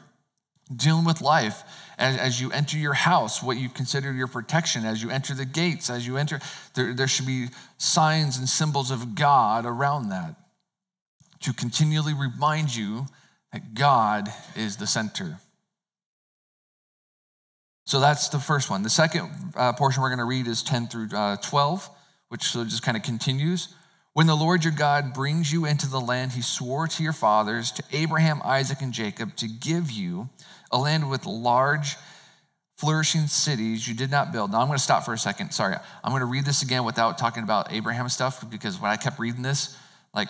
dealing 0.74 1.04
with 1.04 1.20
life, 1.20 1.62
as, 1.96 2.16
as 2.16 2.40
you 2.40 2.50
enter 2.52 2.76
your 2.76 2.92
house, 2.92 3.42
what 3.42 3.56
you 3.56 3.68
consider 3.68 4.12
your 4.12 4.28
protection, 4.28 4.84
as 4.84 5.02
you 5.02 5.10
enter 5.10 5.34
the 5.34 5.44
gates, 5.44 5.90
as 5.90 6.06
you 6.06 6.16
enter, 6.16 6.40
there, 6.74 6.92
there 6.94 7.08
should 7.08 7.26
be 7.26 7.48
signs 7.78 8.36
and 8.36 8.48
symbols 8.48 8.90
of 8.90 9.14
God 9.14 9.64
around 9.64 10.08
that 10.10 10.39
to 11.40 11.52
continually 11.52 12.14
remind 12.14 12.74
you 12.74 13.06
that 13.52 13.74
God 13.74 14.28
is 14.56 14.76
the 14.76 14.86
center. 14.86 15.38
So 17.86 17.98
that's 17.98 18.28
the 18.28 18.38
first 18.38 18.70
one. 18.70 18.82
The 18.82 18.90
second 18.90 19.30
uh, 19.56 19.72
portion 19.72 20.02
we're 20.02 20.10
going 20.10 20.18
to 20.18 20.24
read 20.24 20.46
is 20.46 20.62
10 20.62 20.86
through 20.86 21.08
uh, 21.12 21.36
12, 21.36 21.88
which 22.28 22.44
so 22.44 22.62
just 22.64 22.82
kind 22.82 22.96
of 22.96 23.02
continues. 23.02 23.74
When 24.12 24.26
the 24.26 24.36
Lord 24.36 24.64
your 24.64 24.72
God 24.72 25.14
brings 25.14 25.52
you 25.52 25.66
into 25.66 25.88
the 25.88 26.00
land 26.00 26.32
he 26.32 26.42
swore 26.42 26.86
to 26.86 27.02
your 27.02 27.12
fathers, 27.12 27.72
to 27.72 27.84
Abraham, 27.92 28.42
Isaac, 28.44 28.80
and 28.80 28.92
Jacob, 28.92 29.34
to 29.36 29.48
give 29.48 29.90
you 29.90 30.28
a 30.70 30.78
land 30.78 31.08
with 31.10 31.26
large, 31.26 31.96
flourishing 32.76 33.26
cities 33.26 33.86
you 33.86 33.94
did 33.94 34.10
not 34.10 34.32
build. 34.32 34.52
Now 34.52 34.60
I'm 34.60 34.66
going 34.66 34.78
to 34.78 34.82
stop 34.82 35.04
for 35.04 35.12
a 35.12 35.18
second. 35.18 35.50
Sorry. 35.50 35.76
I'm 36.02 36.12
going 36.12 36.20
to 36.20 36.26
read 36.26 36.44
this 36.44 36.62
again 36.62 36.84
without 36.84 37.18
talking 37.18 37.42
about 37.42 37.72
Abraham 37.72 38.08
stuff 38.08 38.48
because 38.50 38.80
when 38.80 38.90
I 38.90 38.96
kept 38.96 39.18
reading 39.18 39.42
this, 39.42 39.76
like 40.14 40.28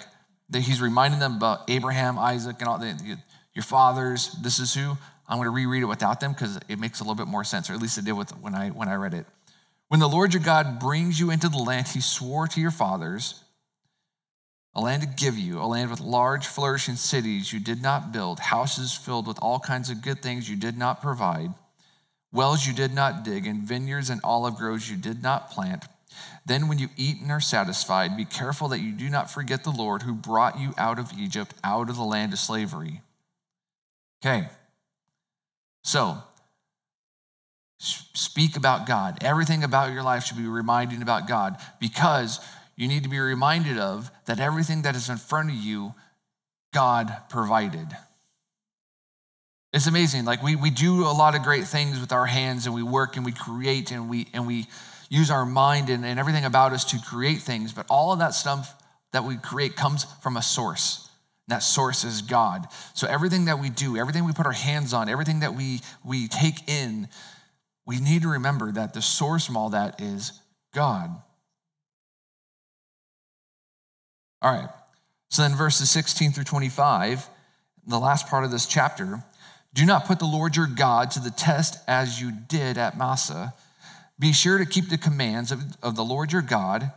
he's 0.53 0.81
reminding 0.81 1.21
them 1.21 1.37
about 1.37 1.71
Abraham, 1.71 2.19
Isaac, 2.19 2.57
and 2.61 2.69
all 2.69 2.79
the, 2.79 3.19
your 3.55 3.63
fathers. 3.63 4.35
This 4.43 4.59
is 4.59 4.75
who. 4.75 4.97
I'm 5.29 5.39
going 5.39 5.47
to 5.47 5.51
reread 5.51 5.83
it 5.83 5.87
without 5.87 6.19
them 6.19 6.33
because 6.33 6.59
it 6.69 6.81
makes 6.81 7.01
a 7.01 7.05
little 7.05 7.15
bit 7.15 7.29
more 7.29 7.45
sense, 7.45 7.71
or 7.71 7.75
at 7.75 7.81
least 7.81 7.99
it 7.99 8.05
did 8.05 8.13
with, 8.13 8.31
when, 8.39 8.55
I, 8.55 8.71
when 8.71 8.89
I 8.89 8.95
read 8.95 9.15
it. 9.15 9.27
When 9.89 10.01
the 10.01 10.09
Lord 10.09 10.35
your 10.35 10.43
God 10.43 10.81
brings 10.81 11.21
you 11.21 11.31
into 11.31 11.49
the 11.49 11.59
land 11.59 11.89
he 11.89 12.01
swore 12.01 12.49
to 12.49 12.61
your 12.61 12.71
fathers, 12.73 13.43
a 14.75 14.81
land 14.81 15.03
to 15.03 15.09
give 15.09 15.37
you, 15.37 15.61
a 15.61 15.67
land 15.67 15.91
with 15.91 16.01
large, 16.01 16.47
flourishing 16.47 16.97
cities 16.97 17.53
you 17.53 17.61
did 17.61 17.83
not 17.83 18.13
build, 18.13 18.39
houses 18.41 18.93
filled 18.93 19.27
with 19.27 19.39
all 19.41 19.59
kinds 19.59 19.91
of 19.91 20.03
good 20.03 20.23
things 20.23 20.49
you 20.49 20.57
did 20.57 20.77
not 20.77 21.01
provide, 21.01 21.55
wells 22.33 22.67
you 22.67 22.73
did 22.73 22.93
not 22.93 23.25
dig, 23.25 23.47
and 23.47 23.63
vineyards 23.63 24.11
and 24.11 24.21
olive 24.23 24.57
groves 24.57 24.89
you 24.91 24.97
did 24.97 25.23
not 25.23 25.51
plant 25.51 25.87
then, 26.47 26.69
when 26.69 26.79
you 26.79 26.89
eat 26.97 27.21
and 27.21 27.31
are 27.31 27.41
satisfied, 27.41 28.17
be 28.17 28.25
careful 28.25 28.69
that 28.69 28.81
you 28.81 28.93
do 28.93 29.09
not 29.11 29.31
forget 29.31 29.63
the 29.63 29.71
Lord 29.71 30.03
who 30.03 30.15
brought 30.15 30.59
you 30.59 30.73
out 30.79 30.99
of 30.99 31.13
Egypt, 31.19 31.55
out 31.63 31.91
of 31.91 31.97
the 31.97 32.03
land 32.03 32.33
of 32.33 32.39
slavery. 32.39 33.03
Okay. 34.25 34.49
So, 35.85 36.23
speak 37.79 38.57
about 38.57 38.87
God. 38.87 39.19
Everything 39.23 39.65
about 39.65 39.93
your 39.93 40.03
life 40.03 40.25
should 40.25 40.37
be 40.37 40.47
reminding 40.47 41.03
about 41.03 41.29
God 41.29 41.57
because 41.81 42.41
you 42.77 42.89
need 42.89 43.03
to 43.03 43.09
be 43.09 43.19
reminded 43.19 43.79
of 43.79 44.11
that 44.27 44.41
everything 44.41 44.83
that 44.83 44.97
is 44.97 45.09
in 45.09 45.17
front 45.17 45.51
of 45.51 45.57
you, 45.57 45.95
God 46.73 47.15
provided. 47.29 47.89
It's 49.73 49.87
amazing. 49.87 50.25
Like 50.25 50.43
we, 50.43 50.57
we 50.57 50.71
do 50.71 51.03
a 51.03 51.13
lot 51.13 51.35
of 51.35 51.43
great 51.43 51.65
things 51.65 52.01
with 52.01 52.13
our 52.13 52.27
hands 52.27 52.67
and 52.67 52.75
we 52.75 52.83
work 52.83 53.17
and 53.17 53.25
we 53.25 53.33
create 53.33 53.93
and 53.93 54.11
we 54.11 54.27
and 54.33 54.47
we 54.47 54.67
use 55.11 55.31
our 55.31 55.45
mind 55.45 55.91
and, 55.91 56.07
and 56.07 56.19
everything 56.19 56.47
about 56.47 56.73
us 56.73 56.85
to 56.87 56.99
create 56.99 57.41
things, 57.41 57.73
but 57.73 57.85
all 57.91 58.13
of 58.13 58.21
that 58.21 58.33
stuff 58.33 58.75
that 59.13 59.25
we 59.25 59.37
create 59.37 59.77
comes 59.77 60.05
from 60.23 60.37
a 60.37 60.43
source. 60.43 61.11
And 61.47 61.55
that 61.57 61.63
source 61.63 62.05
is 62.05 62.23
God. 62.23 62.67
So 62.95 63.07
everything 63.07 63.47
that 63.47 63.59
we 63.59 63.69
do, 63.69 63.97
everything 63.97 64.25
we 64.25 64.33
put 64.33 64.47
our 64.47 64.53
hands 64.53 64.95
on, 64.95 65.09
everything 65.09 65.41
that 65.41 65.55
we, 65.55 65.81
we 66.05 66.29
take 66.29 66.69
in, 66.69 67.09
we 67.85 68.01
need 68.01 68.23
to 68.23 68.29
remember 68.29 68.71
that 68.73 68.95
the 68.95 69.03
source 69.03 69.49
of 69.49 69.57
all 69.57 69.71
that 69.71 70.01
is 70.01 70.41
God. 70.73 71.11
All 74.41 74.55
right. 74.55 74.69
So 75.29 75.43
then, 75.43 75.57
verses 75.57 75.91
16 75.91 76.33
through 76.33 76.45
25, 76.45 77.29
the 77.87 77.99
last 77.99 78.29
part 78.29 78.45
of 78.45 78.51
this 78.51 78.67
chapter 78.67 79.23
do 79.73 79.87
not 79.87 80.07
put 80.07 80.19
the 80.19 80.25
Lord 80.25 80.57
your 80.57 80.67
God 80.67 81.13
to 81.13 81.21
the 81.21 81.31
test 81.31 81.79
as 81.87 82.21
you 82.21 82.33
did 82.33 82.77
at 82.79 82.99
Massah. 82.99 83.55
Be 84.21 84.33
sure 84.33 84.59
to 84.59 84.67
keep 84.67 84.91
the 84.91 84.99
commands 84.99 85.51
of, 85.51 85.61
of 85.83 85.97
the 85.97 86.05
Lord 86.05 86.31
your 86.31 86.43
God 86.43 86.93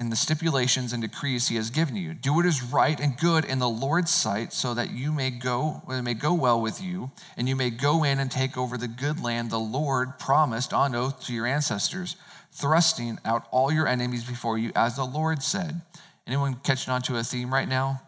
and 0.00 0.10
the 0.10 0.16
stipulations 0.16 0.92
and 0.92 1.00
decrees 1.00 1.46
he 1.46 1.54
has 1.54 1.70
given 1.70 1.94
you. 1.94 2.12
Do 2.12 2.34
what 2.34 2.44
is 2.44 2.60
right 2.60 2.98
and 2.98 3.16
good 3.16 3.44
in 3.44 3.60
the 3.60 3.68
Lord's 3.68 4.10
sight, 4.10 4.52
so 4.52 4.74
that 4.74 4.90
you 4.90 5.12
may 5.12 5.30
go, 5.30 5.80
it 5.88 6.02
may 6.02 6.14
go 6.14 6.34
well 6.34 6.60
with 6.60 6.82
you, 6.82 7.12
and 7.36 7.48
you 7.48 7.54
may 7.54 7.70
go 7.70 8.02
in 8.02 8.18
and 8.18 8.28
take 8.28 8.58
over 8.58 8.76
the 8.76 8.88
good 8.88 9.22
land 9.22 9.50
the 9.50 9.58
Lord 9.60 10.18
promised 10.18 10.72
on 10.72 10.96
oath 10.96 11.24
to 11.26 11.32
your 11.32 11.46
ancestors, 11.46 12.16
thrusting 12.50 13.20
out 13.24 13.46
all 13.52 13.70
your 13.70 13.86
enemies 13.86 14.24
before 14.24 14.58
you, 14.58 14.72
as 14.74 14.96
the 14.96 15.04
Lord 15.04 15.40
said. 15.40 15.80
Anyone 16.26 16.56
catching 16.64 16.92
on 16.92 17.02
to 17.02 17.16
a 17.16 17.22
theme 17.22 17.54
right 17.54 17.68
now? 17.68 18.02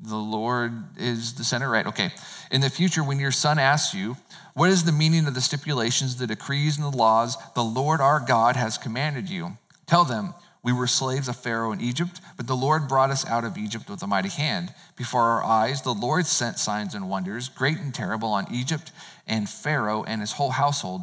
The 0.00 0.16
Lord 0.16 0.72
is 0.98 1.34
the 1.34 1.44
center, 1.44 1.70
right? 1.70 1.86
Okay. 1.86 2.10
In 2.50 2.60
the 2.60 2.70
future, 2.70 3.04
when 3.04 3.20
your 3.20 3.30
son 3.30 3.60
asks 3.60 3.94
you, 3.94 4.16
What 4.54 4.70
is 4.70 4.84
the 4.84 4.92
meaning 4.92 5.26
of 5.26 5.34
the 5.34 5.40
stipulations, 5.40 6.16
the 6.16 6.26
decrees, 6.26 6.76
and 6.76 6.84
the 6.84 6.96
laws 6.96 7.36
the 7.54 7.64
Lord 7.64 8.00
our 8.00 8.20
God 8.20 8.56
has 8.56 8.76
commanded 8.76 9.30
you? 9.30 9.56
Tell 9.86 10.04
them, 10.04 10.34
We 10.62 10.72
were 10.72 10.86
slaves 10.86 11.26
of 11.26 11.36
Pharaoh 11.36 11.72
in 11.72 11.80
Egypt, 11.80 12.20
but 12.36 12.46
the 12.46 12.56
Lord 12.56 12.86
brought 12.86 13.10
us 13.10 13.26
out 13.26 13.44
of 13.44 13.56
Egypt 13.56 13.88
with 13.88 14.02
a 14.02 14.06
mighty 14.06 14.28
hand. 14.28 14.72
Before 14.94 15.22
our 15.22 15.42
eyes, 15.42 15.82
the 15.82 15.94
Lord 15.94 16.26
sent 16.26 16.58
signs 16.58 16.94
and 16.94 17.08
wonders, 17.08 17.48
great 17.48 17.78
and 17.78 17.94
terrible, 17.94 18.28
on 18.28 18.52
Egypt 18.52 18.92
and 19.26 19.48
Pharaoh 19.48 20.04
and 20.04 20.20
his 20.20 20.32
whole 20.32 20.50
household. 20.50 21.02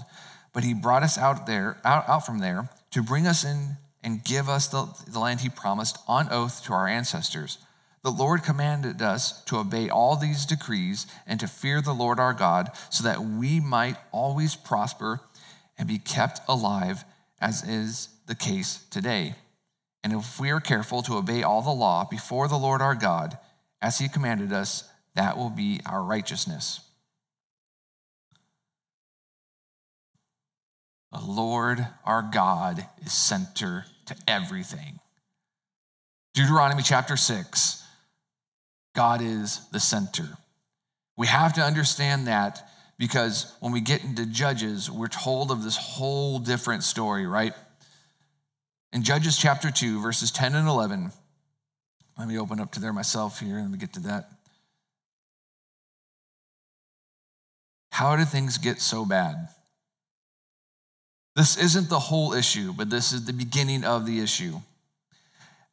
But 0.53 0.63
he 0.63 0.73
brought 0.73 1.03
us 1.03 1.17
out 1.17 1.45
there, 1.45 1.77
out, 1.83 2.07
out 2.07 2.25
from 2.25 2.39
there, 2.39 2.69
to 2.91 3.03
bring 3.03 3.27
us 3.27 3.43
in 3.43 3.77
and 4.03 4.23
give 4.23 4.47
us 4.47 4.67
the, 4.67 4.87
the 5.07 5.19
land 5.19 5.41
he 5.41 5.49
promised 5.49 5.97
on 6.07 6.31
oath 6.31 6.63
to 6.65 6.73
our 6.73 6.87
ancestors. 6.87 7.57
The 8.01 8.11
Lord 8.11 8.43
commanded 8.43 9.01
us 9.01 9.43
to 9.45 9.57
obey 9.57 9.89
all 9.89 10.15
these 10.15 10.45
decrees 10.45 11.05
and 11.27 11.39
to 11.39 11.47
fear 11.47 11.81
the 11.81 11.93
Lord 11.93 12.19
our 12.19 12.33
God, 12.33 12.71
so 12.89 13.03
that 13.03 13.21
we 13.21 13.59
might 13.59 13.97
always 14.11 14.55
prosper 14.55 15.19
and 15.77 15.87
be 15.87 15.97
kept 15.97 16.39
alive, 16.47 17.03
as 17.41 17.67
is 17.67 18.09
the 18.27 18.35
case 18.35 18.85
today. 18.89 19.35
And 20.03 20.13
if 20.13 20.39
we 20.39 20.49
are 20.49 20.61
careful 20.61 21.01
to 21.03 21.17
obey 21.17 21.43
all 21.43 21.61
the 21.61 21.71
law 21.71 22.05
before 22.09 22.47
the 22.47 22.57
Lord 22.57 22.81
our 22.81 22.95
God, 22.95 23.37
as 23.81 23.97
he 23.97 24.07
commanded 24.07 24.53
us, 24.53 24.89
that 25.15 25.37
will 25.37 25.49
be 25.49 25.81
our 25.85 26.01
righteousness. 26.01 26.79
The 31.11 31.19
Lord 31.19 31.85
our 32.05 32.21
God 32.21 32.87
is 33.03 33.11
center 33.11 33.85
to 34.05 34.15
everything. 34.27 34.99
Deuteronomy 36.33 36.83
chapter 36.83 37.17
6 37.17 37.83
God 38.93 39.21
is 39.21 39.61
the 39.71 39.79
center. 39.79 40.27
We 41.17 41.27
have 41.27 41.53
to 41.53 41.61
understand 41.61 42.27
that 42.27 42.67
because 42.97 43.53
when 43.59 43.71
we 43.71 43.81
get 43.81 44.03
into 44.03 44.25
Judges, 44.25 44.89
we're 44.89 45.07
told 45.07 45.51
of 45.51 45.63
this 45.63 45.77
whole 45.77 46.39
different 46.39 46.83
story, 46.83 47.25
right? 47.25 47.53
In 48.91 49.03
Judges 49.03 49.37
chapter 49.37 49.71
2, 49.71 50.01
verses 50.01 50.31
10 50.31 50.55
and 50.55 50.67
11, 50.67 51.11
let 52.17 52.27
me 52.27 52.37
open 52.37 52.59
up 52.59 52.73
to 52.73 52.79
there 52.79 52.91
myself 52.91 53.39
here. 53.39 53.55
Let 53.55 53.69
me 53.69 53.77
get 53.77 53.93
to 53.93 54.01
that. 54.01 54.29
How 57.91 58.15
did 58.15 58.27
things 58.27 58.57
get 58.57 58.81
so 58.81 59.05
bad? 59.05 59.49
This 61.35 61.57
isn't 61.57 61.89
the 61.89 61.99
whole 61.99 62.33
issue, 62.33 62.73
but 62.73 62.89
this 62.89 63.13
is 63.13 63.25
the 63.25 63.33
beginning 63.33 63.85
of 63.85 64.05
the 64.05 64.19
issue. 64.19 64.59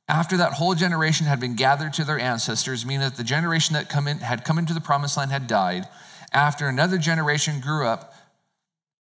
After 0.09 0.37
that 0.37 0.53
whole 0.53 0.75
generation 0.75 1.27
had 1.27 1.41
been 1.41 1.57
gathered 1.57 1.93
to 1.95 2.05
their 2.05 2.19
ancestors, 2.19 2.87
meaning 2.87 3.01
that 3.01 3.17
the 3.17 3.25
generation 3.25 3.75
that 3.75 3.89
come 3.89 4.07
in, 4.07 4.19
had 4.19 4.45
come 4.45 4.59
into 4.59 4.73
the 4.73 4.81
promised 4.81 5.17
land 5.17 5.33
had 5.33 5.47
died, 5.47 5.89
after 6.33 6.69
another 6.69 6.99
generation 6.99 7.61
grew 7.61 7.87
up 7.87 8.15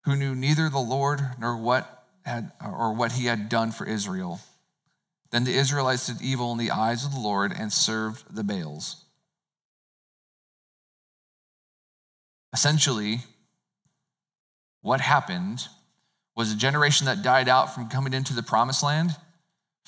who 0.05 0.15
knew 0.15 0.33
neither 0.33 0.69
the 0.69 0.79
Lord 0.79 1.21
nor 1.39 1.57
what 1.57 2.05
had 2.25 2.51
or 2.61 2.93
what 2.93 3.11
he 3.11 3.25
had 3.25 3.47
done 3.47 3.71
for 3.71 3.85
Israel. 3.85 4.39
Then 5.31 5.43
the 5.43 5.53
Israelites 5.53 6.07
did 6.07 6.21
evil 6.21 6.51
in 6.51 6.57
the 6.57 6.71
eyes 6.71 7.05
of 7.05 7.13
the 7.13 7.19
Lord 7.19 7.51
and 7.51 7.71
served 7.71 8.23
the 8.33 8.43
Baals. 8.43 9.03
Essentially, 12.53 13.19
what 14.81 15.01
happened 15.01 15.67
was 16.35 16.51
a 16.51 16.55
generation 16.55 17.05
that 17.05 17.21
died 17.21 17.49
out 17.49 17.75
from 17.75 17.89
coming 17.89 18.13
into 18.13 18.33
the 18.33 18.43
promised 18.43 18.81
land 18.83 19.15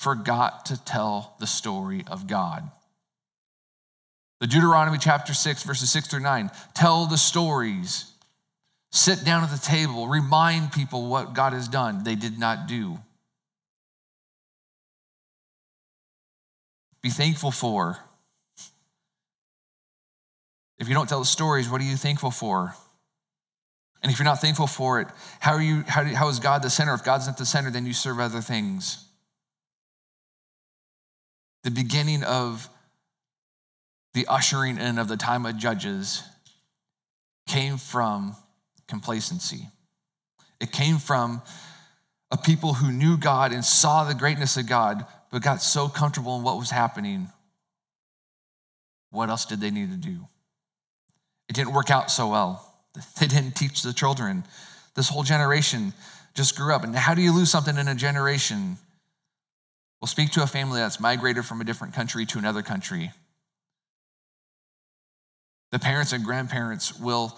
forgot 0.00 0.64
to 0.66 0.82
tell 0.82 1.36
the 1.40 1.46
story 1.46 2.04
of 2.06 2.26
God. 2.26 2.68
The 4.40 4.46
Deuteronomy 4.46 4.96
chapter 4.96 5.34
6, 5.34 5.62
verses 5.64 5.90
6 5.90 6.08
through 6.08 6.20
9 6.20 6.50
tell 6.72 7.04
the 7.04 7.18
stories, 7.18 8.10
sit 8.90 9.26
down 9.26 9.44
at 9.44 9.50
the 9.50 9.58
table, 9.58 10.08
remind 10.08 10.72
people 10.72 11.08
what 11.08 11.34
God 11.34 11.52
has 11.52 11.68
done. 11.68 12.02
They 12.02 12.14
did 12.14 12.38
not 12.38 12.66
do. 12.66 12.98
Be 17.02 17.10
thankful 17.10 17.50
for. 17.50 17.98
If 20.78 20.88
you 20.88 20.94
don't 20.94 21.10
tell 21.10 21.20
the 21.20 21.26
stories, 21.26 21.68
what 21.68 21.82
are 21.82 21.84
you 21.84 21.96
thankful 21.96 22.30
for? 22.30 22.74
And 24.02 24.10
if 24.10 24.18
you're 24.18 24.24
not 24.24 24.40
thankful 24.40 24.66
for 24.66 25.02
it, 25.02 25.08
how 25.40 25.52
are 25.52 25.62
you 25.62 25.84
how, 25.86 26.04
do, 26.04 26.14
how 26.14 26.28
is 26.30 26.40
God 26.40 26.62
the 26.62 26.70
center? 26.70 26.94
If 26.94 27.04
God's 27.04 27.26
not 27.26 27.36
the 27.36 27.44
center, 27.44 27.70
then 27.70 27.84
you 27.84 27.92
serve 27.92 28.18
other 28.18 28.40
things. 28.40 29.04
The 31.64 31.70
beginning 31.70 32.22
of 32.22 32.68
the 34.14 34.26
ushering 34.26 34.78
in 34.78 34.98
of 34.98 35.08
the 35.08 35.16
time 35.16 35.46
of 35.46 35.56
judges 35.56 36.22
came 37.46 37.76
from 37.76 38.34
complacency. 38.88 39.68
It 40.60 40.72
came 40.72 40.98
from 40.98 41.42
a 42.30 42.36
people 42.36 42.74
who 42.74 42.92
knew 42.92 43.16
God 43.16 43.52
and 43.52 43.64
saw 43.64 44.04
the 44.04 44.14
greatness 44.14 44.56
of 44.56 44.68
God, 44.68 45.04
but 45.30 45.42
got 45.42 45.62
so 45.62 45.88
comfortable 45.88 46.36
in 46.36 46.42
what 46.42 46.58
was 46.58 46.70
happening. 46.70 47.28
What 49.10 49.30
else 49.30 49.46
did 49.46 49.60
they 49.60 49.70
need 49.70 49.90
to 49.90 49.96
do? 49.96 50.26
It 51.48 51.54
didn't 51.54 51.72
work 51.72 51.90
out 51.90 52.10
so 52.10 52.28
well. 52.28 52.66
They 53.20 53.26
didn't 53.26 53.52
teach 53.52 53.82
the 53.82 53.92
children. 53.92 54.44
This 54.94 55.08
whole 55.08 55.22
generation 55.22 55.92
just 56.34 56.56
grew 56.56 56.74
up. 56.74 56.84
And 56.84 56.94
how 56.94 57.14
do 57.14 57.22
you 57.22 57.32
lose 57.32 57.50
something 57.50 57.76
in 57.76 57.86
a 57.86 57.94
generation? 57.94 58.78
Well, 60.00 60.08
speak 60.08 60.30
to 60.32 60.42
a 60.42 60.46
family 60.46 60.80
that's 60.80 60.98
migrated 60.98 61.44
from 61.44 61.60
a 61.60 61.64
different 61.64 61.94
country 61.94 62.24
to 62.26 62.38
another 62.38 62.62
country. 62.62 63.12
The 65.72 65.78
parents 65.78 66.12
and 66.12 66.24
grandparents 66.24 66.98
will 66.98 67.36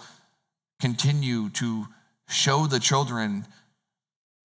continue 0.79 1.49
to 1.51 1.85
show 2.29 2.65
the 2.67 2.79
children 2.79 3.45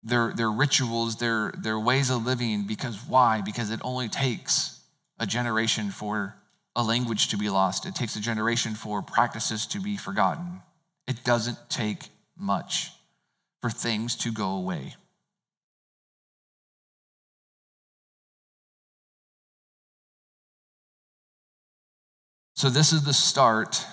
their, 0.02 0.33
their 0.35 0.50
rituals, 0.50 1.16
their, 1.16 1.52
their 1.59 1.78
ways 1.78 2.11
of 2.11 2.26
living, 2.26 2.66
because 2.66 2.99
why? 3.09 3.40
Because 3.40 3.71
it 3.71 3.81
only 3.83 4.09
takes 4.09 4.81
a 5.19 5.26
generation 5.26 5.90
for 5.90 6.35
a 6.75 6.83
language 6.83 7.28
to 7.28 7.37
be 7.37 7.50
lost, 7.50 7.87
it 7.87 7.95
takes 7.95 8.16
a 8.16 8.21
generation 8.21 8.75
for 8.75 9.02
practices 9.02 9.66
to 9.66 9.81
be 9.81 9.97
forgotten. 9.97 10.62
It 11.07 11.23
doesn't 11.23 11.59
take 11.69 12.09
much 12.37 12.90
for 13.61 13.71
things 13.71 14.16
to 14.16 14.33
go 14.33 14.49
away. 14.50 14.95
So, 22.62 22.71
this 22.71 22.92
is 22.92 23.02
the 23.02 23.12
start 23.12 23.85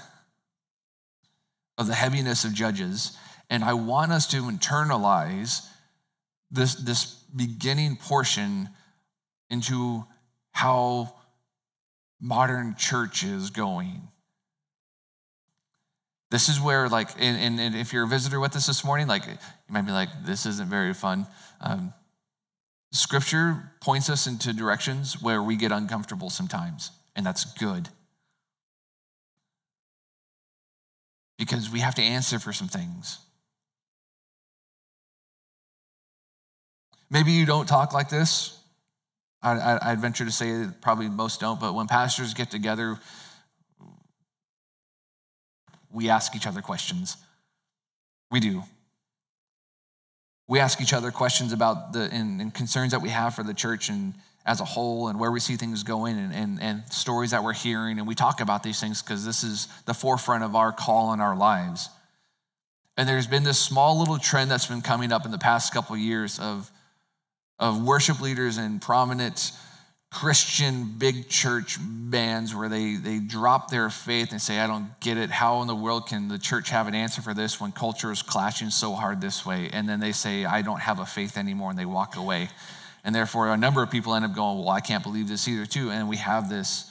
of 1.79 1.87
the 1.87 1.95
heaviness 1.95 2.45
of 2.45 2.53
Judges. 2.53 3.17
And 3.49 3.63
I 3.63 3.73
want 3.73 4.11
us 4.11 4.27
to 4.27 4.43
internalize 4.43 5.65
this, 6.51 6.75
this 6.75 7.15
beginning 7.35 7.95
portion 7.95 8.69
into 9.49 10.05
how 10.51 11.15
modern 12.21 12.75
church 12.77 13.23
is 13.23 13.49
going. 13.49 14.07
This 16.29 16.47
is 16.47 16.61
where, 16.61 16.87
like, 16.89 17.09
and, 17.17 17.59
and, 17.59 17.75
if 17.75 17.91
you're 17.91 18.03
a 18.03 18.07
visitor 18.07 18.39
with 18.39 18.55
us 18.55 18.67
this 18.67 18.85
morning, 18.85 19.07
like, 19.07 19.25
you 19.25 19.33
might 19.67 19.87
be 19.87 19.91
like, 19.91 20.09
this 20.27 20.45
isn't 20.45 20.69
very 20.69 20.93
fun. 20.93 21.25
Um, 21.59 21.91
scripture 22.91 23.71
points 23.81 24.11
us 24.11 24.27
into 24.27 24.53
directions 24.53 25.19
where 25.19 25.41
we 25.41 25.55
get 25.55 25.71
uncomfortable 25.71 26.29
sometimes, 26.29 26.91
and 27.15 27.25
that's 27.25 27.45
good. 27.53 27.89
Because 31.39 31.71
we 31.71 31.79
have 31.79 31.95
to 31.95 32.03
answer 32.03 32.37
for 32.37 32.53
some 32.53 32.67
things. 32.67 33.17
Maybe 37.09 37.31
you 37.31 37.47
don't 37.47 37.65
talk 37.67 37.93
like 37.93 38.09
this. 38.09 38.59
I, 39.41 39.53
I, 39.53 39.91
I'd 39.91 39.99
venture 39.99 40.25
to 40.25 40.31
say 40.31 40.67
probably 40.81 41.09
most 41.09 41.39
don't, 41.39 41.59
but 41.59 41.73
when 41.73 41.87
pastors 41.87 42.33
get 42.33 42.51
together, 42.51 42.99
we 45.89 46.09
ask 46.09 46.35
each 46.35 46.45
other 46.45 46.61
questions. 46.61 47.17
We 48.29 48.39
do. 48.41 48.63
We 50.47 50.59
ask 50.59 50.81
each 50.81 50.93
other 50.93 51.09
questions 51.09 51.53
about 51.53 51.93
the 51.93 52.01
and, 52.11 52.41
and 52.41 52.53
concerns 52.53 52.91
that 52.91 53.01
we 53.01 53.09
have 53.09 53.33
for 53.33 53.43
the 53.43 53.53
church 53.53 53.89
and 53.89 54.13
as 54.49 54.61
a 54.61 54.65
whole 54.65 55.09
and 55.09 55.19
where 55.19 55.31
we 55.31 55.39
see 55.39 55.55
things 55.55 55.83
going 55.83 56.17
and, 56.17 56.33
and, 56.33 56.59
and 56.59 56.91
stories 56.91 57.29
that 57.29 57.43
we're 57.43 57.53
hearing. 57.53 57.99
And 57.99 58.07
we 58.07 58.15
talk 58.15 58.41
about 58.41 58.63
these 58.63 58.79
things 58.79 58.99
because 58.99 59.23
this 59.23 59.43
is 59.43 59.67
the 59.85 59.93
forefront 59.93 60.43
of 60.43 60.55
our 60.55 60.71
call 60.71 61.13
in 61.13 61.21
our 61.21 61.37
lives. 61.37 61.87
And 62.97 63.07
there's 63.07 63.27
been 63.27 63.43
this 63.43 63.59
small 63.59 63.99
little 63.99 64.17
trend 64.17 64.49
that's 64.49 64.65
been 64.65 64.81
coming 64.81 65.11
up 65.11 65.23
in 65.23 65.31
the 65.31 65.37
past 65.37 65.71
couple 65.71 65.93
of 65.93 66.01
years 66.01 66.39
of, 66.39 66.71
of 67.59 67.83
worship 67.83 68.21
leaders 68.21 68.57
and 68.57 68.81
prominent 68.81 69.51
Christian 70.11 70.95
big 70.97 71.29
church 71.29 71.77
bands 71.79 72.55
where 72.55 72.69
they, 72.69 72.95
they 72.95 73.19
drop 73.19 73.69
their 73.69 73.91
faith 73.91 74.31
and 74.31 74.41
say, 74.41 74.59
I 74.59 74.65
don't 74.65 74.99
get 74.99 75.17
it. 75.17 75.29
How 75.29 75.61
in 75.61 75.67
the 75.67 75.75
world 75.75 76.07
can 76.07 76.27
the 76.27 76.39
church 76.39 76.71
have 76.71 76.87
an 76.87 76.95
answer 76.95 77.21
for 77.21 77.35
this 77.35 77.61
when 77.61 77.71
culture 77.71 78.11
is 78.11 78.23
clashing 78.23 78.71
so 78.71 78.93
hard 78.93 79.21
this 79.21 79.45
way? 79.45 79.69
And 79.71 79.87
then 79.87 79.99
they 79.99 80.11
say, 80.11 80.43
I 80.45 80.63
don't 80.63 80.79
have 80.79 80.97
a 80.97 81.05
faith 81.05 81.37
anymore, 81.37 81.69
and 81.69 81.77
they 81.77 81.85
walk 81.85 82.15
away. 82.15 82.49
And 83.03 83.15
therefore, 83.15 83.49
a 83.49 83.57
number 83.57 83.81
of 83.81 83.89
people 83.89 84.13
end 84.15 84.25
up 84.25 84.35
going, 84.35 84.59
Well, 84.59 84.69
I 84.69 84.81
can't 84.81 85.03
believe 85.03 85.27
this 85.27 85.47
either, 85.47 85.65
too. 85.65 85.89
And 85.91 86.09
we 86.09 86.17
have 86.17 86.49
this, 86.49 86.89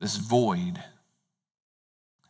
this 0.00 0.16
void. 0.16 0.82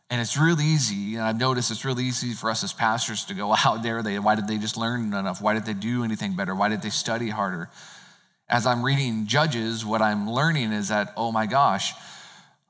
And 0.09 0.19
it's 0.19 0.37
really 0.37 0.65
easy, 0.65 1.15
and 1.15 1.23
I've 1.23 1.39
noticed 1.39 1.71
it's 1.71 1.85
really 1.85 2.03
easy 2.03 2.33
for 2.33 2.49
us 2.49 2.65
as 2.65 2.73
pastors 2.73 3.23
to 3.25 3.33
go, 3.33 3.51
How 3.53 3.77
dare 3.77 4.03
they? 4.03 4.19
Why 4.19 4.35
did 4.35 4.47
they 4.47 4.57
just 4.57 4.77
learn 4.77 5.13
enough? 5.13 5.41
Why 5.41 5.53
did 5.53 5.65
they 5.65 5.73
do 5.73 6.03
anything 6.03 6.35
better? 6.35 6.53
Why 6.53 6.69
did 6.69 6.81
they 6.81 6.89
study 6.89 7.29
harder? 7.29 7.69
As 8.49 8.65
I'm 8.65 8.83
reading 8.83 9.27
Judges, 9.27 9.85
what 9.85 10.01
I'm 10.01 10.29
learning 10.29 10.73
is 10.73 10.89
that, 10.89 11.13
oh 11.15 11.31
my 11.31 11.45
gosh, 11.45 11.93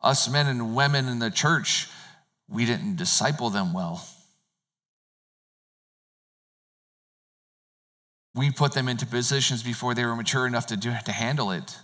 us 0.04 0.30
men 0.30 0.46
and 0.46 0.76
women 0.76 1.08
in 1.08 1.18
the 1.18 1.32
church, 1.32 1.88
we 2.48 2.66
didn't 2.66 2.98
disciple 2.98 3.50
them 3.50 3.74
well. 3.74 4.06
We 8.34 8.50
put 8.52 8.74
them 8.74 8.88
into 8.88 9.06
positions 9.06 9.62
before 9.64 9.94
they 9.94 10.06
were 10.06 10.16
mature 10.16 10.48
enough 10.48 10.68
to 10.68 10.78
do 10.78 10.94
to 11.06 11.12
handle 11.12 11.52
it. 11.52 11.78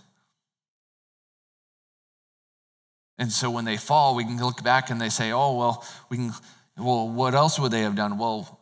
And 3.18 3.32
so 3.32 3.50
when 3.50 3.64
they 3.64 3.76
fall, 3.76 4.14
we 4.14 4.24
can 4.24 4.38
look 4.38 4.62
back 4.62 4.90
and 4.90 5.00
they 5.00 5.08
say, 5.08 5.32
"Oh, 5.32 5.56
well, 5.56 5.86
we 6.08 6.16
can 6.16 6.32
well, 6.76 7.08
what 7.08 7.34
else 7.34 7.58
would 7.58 7.72
they 7.72 7.82
have 7.82 7.96
done?" 7.96 8.16
Well, 8.16 8.60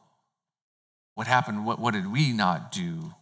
what 1.15 1.27
happened? 1.27 1.67
What, 1.67 1.79
what 1.79 1.95
did 1.95 2.11
we 2.11 2.33
not 2.33 2.73
do? 2.73 3.15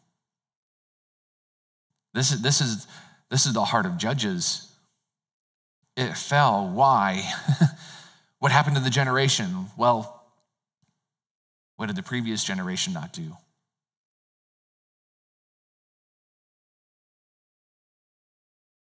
This 2.14 2.30
is 2.32 2.40
this 2.40 2.60
is 2.60 2.86
this 3.30 3.46
is 3.46 3.52
the 3.52 3.64
heart 3.64 3.84
of 3.84 3.98
judges. 3.98 4.70
It 5.96 6.16
fell. 6.16 6.68
Why? 6.68 7.22
what 8.38 8.52
happened 8.52 8.76
to 8.76 8.82
the 8.82 8.90
generation? 8.90 9.66
Well, 9.76 10.22
what 11.76 11.86
did 11.86 11.96
the 11.96 12.02
previous 12.02 12.44
generation 12.44 12.92
not 12.92 13.12
do? 13.12 13.36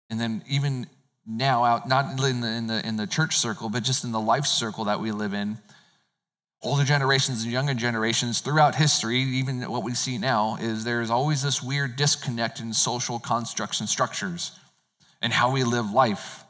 And 0.10 0.20
then 0.20 0.44
even 0.50 0.88
now, 1.26 1.64
out 1.64 1.88
not 1.88 2.20
in 2.20 2.42
the, 2.42 2.48
in 2.48 2.68
the 2.68 2.88
in 2.88 2.98
the 2.98 3.08
church 3.08 3.38
circle, 3.38 3.70
but 3.70 3.84
just 3.84 4.04
in 4.04 4.12
the 4.12 4.20
life 4.20 4.46
circle 4.46 4.86
that 4.86 5.00
we 5.00 5.12
live 5.12 5.34
in, 5.34 5.58
older 6.62 6.84
generations 6.84 7.44
and 7.44 7.52
younger 7.52 7.74
generations 7.74 8.42
throughout 8.42 8.76
history, 8.76 9.18
even 9.18 9.62
what 9.70 9.84
we 9.84 9.94
see 9.94 10.18
now, 10.18 10.58
is 10.60 10.84
there's 10.84 11.10
always 11.10 11.42
this 11.42 11.62
weird 11.64 11.96
disconnect 11.96 12.60
in 12.60 12.74
social 12.74 13.20
constructs 13.20 13.80
and 13.80 13.90
structures 13.90 14.52
and 15.22 15.32
how 15.34 15.52
we 15.52 15.64
live 15.64 15.92
life. 15.92 16.44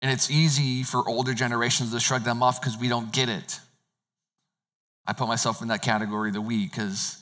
And 0.00 0.12
it's 0.12 0.30
easy 0.30 0.84
for 0.84 1.06
older 1.08 1.34
generations 1.34 1.92
to 1.92 2.00
shrug 2.00 2.22
them 2.22 2.42
off 2.42 2.60
because 2.60 2.78
we 2.78 2.88
don't 2.88 3.12
get 3.12 3.28
it. 3.28 3.60
I 5.06 5.12
put 5.12 5.26
myself 5.26 5.62
in 5.62 5.68
that 5.68 5.82
category 5.82 6.30
the 6.30 6.40
we 6.40 6.66
because 6.66 7.17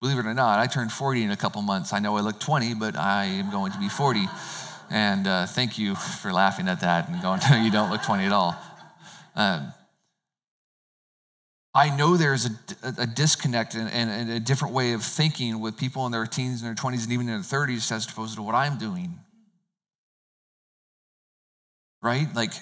Believe 0.00 0.18
it 0.18 0.26
or 0.26 0.32
not, 0.32 0.58
I 0.58 0.66
turned 0.66 0.90
40 0.90 1.24
in 1.24 1.30
a 1.30 1.36
couple 1.36 1.60
months. 1.60 1.92
I 1.92 1.98
know 1.98 2.16
I 2.16 2.20
look 2.20 2.40
20, 2.40 2.74
but 2.74 2.96
I 2.96 3.24
am 3.26 3.50
going 3.50 3.72
to 3.72 3.78
be 3.78 3.90
40. 3.90 4.26
And 4.90 5.26
uh, 5.26 5.46
thank 5.46 5.78
you 5.78 5.94
for 5.94 6.32
laughing 6.32 6.68
at 6.68 6.80
that 6.80 7.08
and 7.08 7.20
going, 7.20 7.40
no, 7.50 7.62
you 7.62 7.70
don't 7.70 7.90
look 7.90 8.02
20 8.02 8.24
at 8.24 8.32
all. 8.32 8.56
Um, 9.36 9.72
I 11.74 11.94
know 11.94 12.16
there's 12.16 12.46
a, 12.46 12.50
a 12.98 13.06
disconnect 13.06 13.74
and, 13.74 13.88
and, 13.90 14.30
a 14.30 14.40
different 14.40 14.74
way 14.74 14.92
of 14.92 15.04
thinking 15.04 15.60
with 15.60 15.76
people 15.76 16.04
in 16.06 16.12
their 16.12 16.26
teens 16.26 16.62
and 16.62 16.68
their 16.68 16.74
20s 16.74 17.04
and 17.04 17.12
even 17.12 17.28
in 17.28 17.34
their 17.34 17.66
30s 17.66 17.92
as 17.92 18.10
opposed 18.10 18.34
to 18.36 18.42
what 18.42 18.56
I'm 18.56 18.76
doing. 18.76 19.20
Right? 22.02 22.26
Like, 22.34 22.54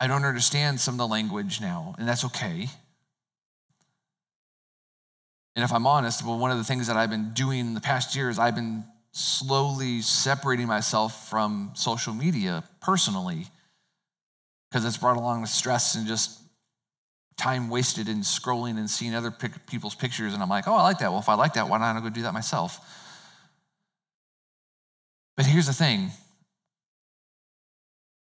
I 0.00 0.08
don't 0.08 0.24
understand 0.24 0.78
some 0.80 0.94
of 0.94 0.98
the 0.98 1.06
language 1.06 1.60
now, 1.60 1.94
and 1.98 2.06
that's 2.06 2.24
okay. 2.26 2.68
And 5.58 5.64
if 5.64 5.72
I'm 5.72 5.88
honest, 5.88 6.24
well, 6.24 6.38
one 6.38 6.52
of 6.52 6.58
the 6.58 6.62
things 6.62 6.86
that 6.86 6.96
I've 6.96 7.10
been 7.10 7.32
doing 7.32 7.58
in 7.58 7.74
the 7.74 7.80
past 7.80 8.14
years, 8.14 8.38
I've 8.38 8.54
been 8.54 8.84
slowly 9.10 10.02
separating 10.02 10.68
myself 10.68 11.28
from 11.28 11.72
social 11.74 12.14
media 12.14 12.62
personally 12.80 13.44
because 14.70 14.84
it's 14.84 14.98
brought 14.98 15.16
along 15.16 15.40
with 15.40 15.50
stress 15.50 15.96
and 15.96 16.06
just 16.06 16.40
time 17.36 17.70
wasted 17.70 18.08
in 18.08 18.18
scrolling 18.18 18.78
and 18.78 18.88
seeing 18.88 19.16
other 19.16 19.32
pic- 19.32 19.66
people's 19.66 19.96
pictures. 19.96 20.32
And 20.32 20.40
I'm 20.40 20.48
like, 20.48 20.68
oh, 20.68 20.76
I 20.76 20.82
like 20.82 21.00
that. 21.00 21.10
Well, 21.10 21.18
if 21.18 21.28
I 21.28 21.34
like 21.34 21.54
that, 21.54 21.68
why 21.68 21.78
not 21.78 21.96
I 21.96 22.00
go 22.02 22.08
do 22.08 22.22
that 22.22 22.32
myself? 22.32 22.78
But 25.36 25.44
here's 25.44 25.66
the 25.66 25.72
thing 25.72 26.12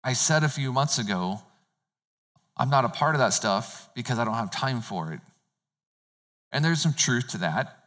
I 0.04 0.14
said 0.14 0.44
a 0.44 0.50
few 0.50 0.72
months 0.72 1.00
ago, 1.00 1.42
I'm 2.56 2.70
not 2.70 2.86
a 2.86 2.90
part 2.90 3.16
of 3.16 3.20
that 3.20 3.34
stuff 3.34 3.90
because 3.96 4.20
I 4.20 4.26
don't 4.26 4.36
have 4.36 4.52
time 4.52 4.82
for 4.82 5.12
it. 5.12 5.22
And 6.56 6.64
there's 6.64 6.82
some 6.82 6.94
truth 6.94 7.28
to 7.32 7.40
that. 7.40 7.80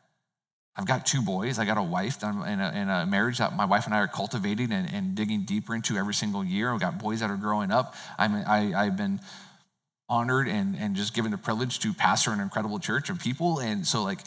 I've 0.77 0.85
got 0.85 1.07
two 1.07 1.23
boys. 1.23 1.59
I 1.59 1.65
got 1.65 1.79
a 1.79 1.83
wife 1.83 2.23
in 2.23 2.29
a, 2.29 2.73
in 2.77 2.91
a 2.91 3.07
marriage 3.07 3.39
that 3.39 3.57
my 3.57 3.65
wife 3.65 3.87
and 3.87 3.95
I 3.95 4.01
are 4.01 4.07
cultivating 4.07 4.73
and, 4.73 4.93
and, 4.93 5.15
digging 5.15 5.45
deeper 5.45 5.75
into 5.75 5.97
every 5.97 6.13
single 6.13 6.45
year. 6.45 6.71
We've 6.71 6.81
got 6.81 6.99
boys 6.99 7.21
that 7.21 7.31
are 7.31 7.37
growing 7.39 7.71
up. 7.71 7.95
I'm, 8.19 8.35
I, 8.35 8.75
I've 8.77 8.97
been 8.99 9.21
honored 10.07 10.49
and, 10.49 10.77
and 10.77 10.97
just 10.97 11.15
given 11.15 11.31
the 11.31 11.39
privilege 11.39 11.79
to 11.79 11.95
pastor 11.95 12.31
an 12.31 12.41
incredible 12.41 12.79
church 12.79 13.09
of 13.09 13.19
people. 13.19 13.59
And 13.59 13.87
so, 13.87 14.05
like, 14.05 14.21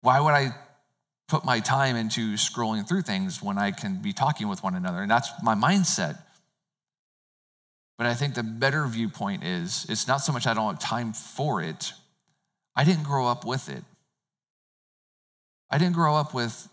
why 0.00 0.18
would 0.18 0.32
I 0.32 0.54
put 1.28 1.44
my 1.44 1.60
time 1.60 1.96
into 1.96 2.32
scrolling 2.36 2.88
through 2.88 3.02
things 3.02 3.42
when 3.42 3.58
I 3.58 3.72
can 3.72 4.00
be 4.00 4.14
talking 4.14 4.48
with 4.48 4.62
one 4.62 4.74
another? 4.74 5.02
And 5.02 5.10
that's 5.10 5.30
my 5.42 5.54
mindset. 5.54 6.18
But 7.98 8.06
I 8.06 8.14
think 8.14 8.34
the 8.34 8.42
better 8.42 8.86
viewpoint 8.86 9.44
is 9.44 9.84
it's 9.90 10.08
not 10.08 10.22
so 10.22 10.32
much 10.32 10.46
I 10.46 10.54
don't 10.54 10.72
have 10.72 10.80
time 10.80 11.12
for 11.12 11.60
it, 11.60 11.92
I 12.76 12.84
didn't 12.84 13.04
grow 13.04 13.26
up 13.26 13.44
with 13.44 13.68
it. 13.68 13.82
I 15.70 15.78
didn't 15.78 15.94
grow 15.94 16.14
up 16.14 16.34
with 16.34 16.68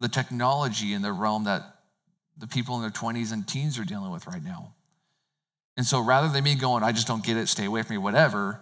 the 0.00 0.08
technology 0.08 0.92
in 0.92 1.00
the 1.00 1.12
realm 1.12 1.44
that 1.44 1.62
the 2.36 2.48
people 2.48 2.74
in 2.76 2.82
their 2.82 2.90
20s 2.90 3.32
and 3.32 3.46
teens 3.46 3.78
are 3.78 3.84
dealing 3.84 4.10
with 4.10 4.26
right 4.26 4.42
now. 4.42 4.74
And 5.76 5.86
so 5.86 6.00
rather 6.00 6.28
than 6.28 6.44
me 6.44 6.56
going, 6.56 6.82
I 6.82 6.92
just 6.92 7.06
don't 7.06 7.24
get 7.24 7.36
it, 7.36 7.48
stay 7.48 7.64
away 7.64 7.82
from 7.82 7.94
me, 7.94 7.98
whatever, 7.98 8.60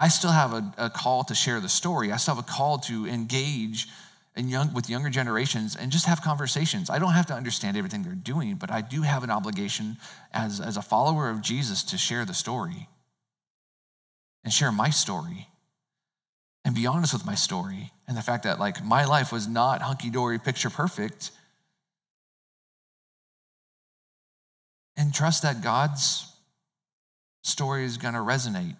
I 0.00 0.08
still 0.08 0.30
have 0.30 0.52
a, 0.52 0.74
a 0.78 0.90
call 0.90 1.24
to 1.24 1.34
share 1.34 1.60
the 1.60 1.68
story. 1.68 2.12
I 2.12 2.16
still 2.16 2.36
have 2.36 2.44
a 2.44 2.50
call 2.50 2.78
to 2.78 3.06
engage 3.06 3.88
in 4.36 4.48
young, 4.48 4.72
with 4.72 4.90
younger 4.90 5.10
generations 5.10 5.76
and 5.76 5.92
just 5.92 6.06
have 6.06 6.22
conversations. 6.22 6.90
I 6.90 6.98
don't 6.98 7.12
have 7.12 7.26
to 7.26 7.34
understand 7.34 7.76
everything 7.76 8.02
they're 8.02 8.14
doing, 8.14 8.56
but 8.56 8.70
I 8.70 8.80
do 8.80 9.02
have 9.02 9.22
an 9.22 9.30
obligation 9.30 9.96
as, 10.32 10.60
as 10.60 10.76
a 10.76 10.82
follower 10.82 11.30
of 11.30 11.40
Jesus 11.40 11.82
to 11.84 11.98
share 11.98 12.24
the 12.24 12.34
story 12.34 12.88
and 14.42 14.52
share 14.52 14.72
my 14.72 14.90
story 14.90 15.48
and 16.64 16.74
be 16.74 16.86
honest 16.86 17.12
with 17.12 17.26
my 17.26 17.34
story 17.34 17.92
and 18.08 18.16
the 18.16 18.22
fact 18.22 18.44
that 18.44 18.58
like 18.58 18.82
my 18.84 19.04
life 19.04 19.32
was 19.32 19.46
not 19.46 19.82
hunky-dory 19.82 20.38
picture 20.38 20.70
perfect 20.70 21.30
and 24.96 25.12
trust 25.12 25.42
that 25.42 25.62
god's 25.62 26.30
story 27.42 27.84
is 27.84 27.98
going 27.98 28.14
to 28.14 28.20
resonate. 28.20 28.76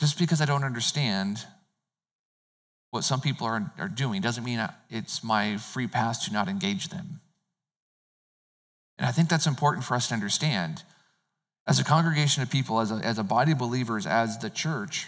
Just 0.00 0.18
because 0.18 0.40
i 0.40 0.44
don't 0.44 0.64
understand 0.64 1.44
what 2.90 3.04
some 3.04 3.20
people 3.20 3.46
are, 3.46 3.72
are 3.78 3.88
doing 3.88 4.20
doesn't 4.22 4.44
mean 4.44 4.66
it's 4.90 5.22
my 5.22 5.56
free 5.58 5.86
pass 5.86 6.24
to 6.24 6.32
not 6.32 6.48
engage 6.48 6.88
them. 6.88 7.20
And 8.98 9.06
i 9.06 9.12
think 9.12 9.28
that's 9.28 9.46
important 9.46 9.84
for 9.84 9.94
us 9.94 10.08
to 10.08 10.14
understand 10.14 10.82
as 11.68 11.78
a 11.78 11.84
congregation 11.84 12.42
of 12.42 12.50
people, 12.50 12.80
as 12.80 12.90
a, 12.90 12.94
as 12.94 13.18
a 13.18 13.22
body 13.22 13.52
of 13.52 13.58
believers, 13.58 14.06
as 14.06 14.38
the 14.38 14.48
church, 14.48 15.06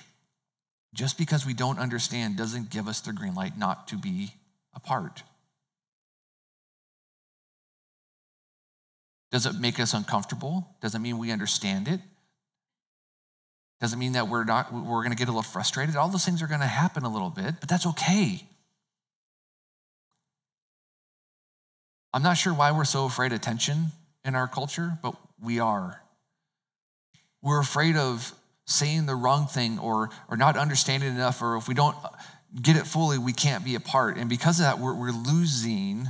just 0.93 1.17
because 1.17 1.47
we 1.47 1.55
don't 1.55 1.79
understand 1.79 2.37
doesn't 2.37 2.69
give 2.69 2.87
us 2.87 3.01
the 3.01 3.15
green 3.15 3.35
light 3.35 3.57
not 3.57 3.89
to 3.89 3.97
be 3.97 4.35
a 4.75 4.81
part. 4.81 5.23
Does 9.33 9.47
it 9.47 9.59
make 9.59 9.81
us 9.81 9.95
uncomfortable? 9.95 10.69
Doesn't 10.83 11.01
mean 11.01 11.17
we 11.17 11.31
understand 11.31 11.89
it? 11.89 12.01
Doesn't 13.81 13.99
mean 13.99 14.13
that 14.13 14.29
we're 14.29 14.45
not 14.45 14.71
we're 14.71 15.03
going 15.03 15.13
to 15.13 15.17
get 15.17 15.29
a 15.29 15.33
little 15.33 15.43
frustrated? 15.43 15.97
All 15.97 16.09
those 16.09 16.27
things 16.27 16.43
are 16.43 16.47
going 16.47 16.61
to 16.61 16.67
happen 16.67 17.05
a 17.05 17.11
little 17.11 17.31
bit, 17.31 17.55
but 17.61 17.71
that's 17.71 17.87
okay. 17.87 18.45
I'm 22.13 22.23
not 22.23 22.35
sure 22.35 22.53
why 22.53 22.73
we're 22.73 22.85
so 22.85 23.07
afraid 23.07 23.33
of 23.33 23.41
tension 23.41 23.87
in 24.27 24.35
our 24.35 24.49
culture, 24.49 24.99
but 25.01 25.15
we 25.41 25.61
are. 25.61 26.03
We're 27.43 27.61
afraid 27.61 27.97
of 27.97 28.33
saying 28.67 29.07
the 29.07 29.15
wrong 29.15 29.47
thing 29.47 29.79
or, 29.79 30.11
or 30.29 30.37
not 30.37 30.57
understanding 30.57 31.11
enough, 31.11 31.43
or 31.43 31.57
if 31.57 31.67
we 31.69 31.75
don't 31.75 31.97
get 32.61 32.77
it 32.77 32.87
fully, 32.87 33.19
we 33.19 33.33
can't 33.33 33.65
be 33.65 33.75
a 33.75 33.81
part. 33.81 34.17
And 34.17 34.29
because 34.29 34.61
of 34.61 34.65
that, 34.67 34.79
we're, 34.79 34.95
we're 34.95 35.13
losing 35.13 36.07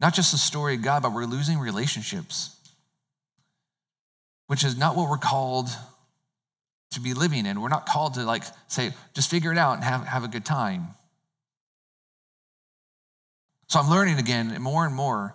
not 0.00 0.14
just 0.14 0.32
the 0.32 0.38
story 0.38 0.74
of 0.74 0.82
God, 0.82 1.02
but 1.02 1.12
we're 1.12 1.26
losing 1.26 1.58
relationships, 1.58 2.56
which 4.46 4.64
is 4.64 4.76
not 4.76 4.96
what 4.96 5.08
we're 5.08 5.16
called 5.16 5.68
to 6.92 7.00
be 7.00 7.14
living 7.14 7.46
in. 7.46 7.60
We're 7.60 7.68
not 7.68 7.86
called 7.86 8.14
to 8.14 8.24
like 8.24 8.42
say, 8.68 8.92
just 9.14 9.30
figure 9.30 9.52
it 9.52 9.58
out 9.58 9.74
and 9.74 9.84
have, 9.84 10.06
have 10.06 10.24
a 10.24 10.28
good 10.28 10.44
time. 10.44 10.88
So 13.68 13.80
I'm 13.80 13.88
learning 13.88 14.18
again 14.18 14.60
more 14.60 14.84
and 14.84 14.94
more 14.94 15.34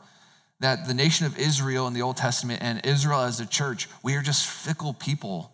that 0.60 0.88
the 0.88 0.94
nation 0.94 1.26
of 1.26 1.38
Israel 1.38 1.88
in 1.88 1.94
the 1.94 2.02
Old 2.02 2.18
Testament 2.18 2.62
and 2.62 2.84
Israel 2.86 3.22
as 3.22 3.40
a 3.40 3.46
church, 3.46 3.88
we 4.04 4.16
are 4.16 4.22
just 4.22 4.48
fickle 4.48 4.94
people. 4.94 5.52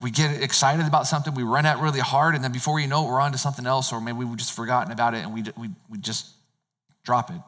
We 0.00 0.10
get 0.10 0.42
excited 0.42 0.86
about 0.86 1.06
something, 1.06 1.34
we 1.34 1.42
run 1.42 1.66
out 1.66 1.80
really 1.80 2.00
hard, 2.00 2.34
and 2.34 2.42
then 2.42 2.52
before 2.52 2.80
you 2.80 2.86
know 2.86 3.04
it, 3.04 3.10
we're 3.10 3.20
on 3.20 3.32
to 3.32 3.38
something 3.38 3.66
else, 3.66 3.92
or 3.92 4.00
maybe 4.00 4.18
we've 4.18 4.36
just 4.36 4.54
forgotten 4.54 4.92
about 4.92 5.14
it 5.14 5.18
and 5.18 5.34
we, 5.34 5.44
we, 5.56 5.68
we 5.88 5.98
just 5.98 6.30
drop 7.04 7.30
it. 7.30 7.40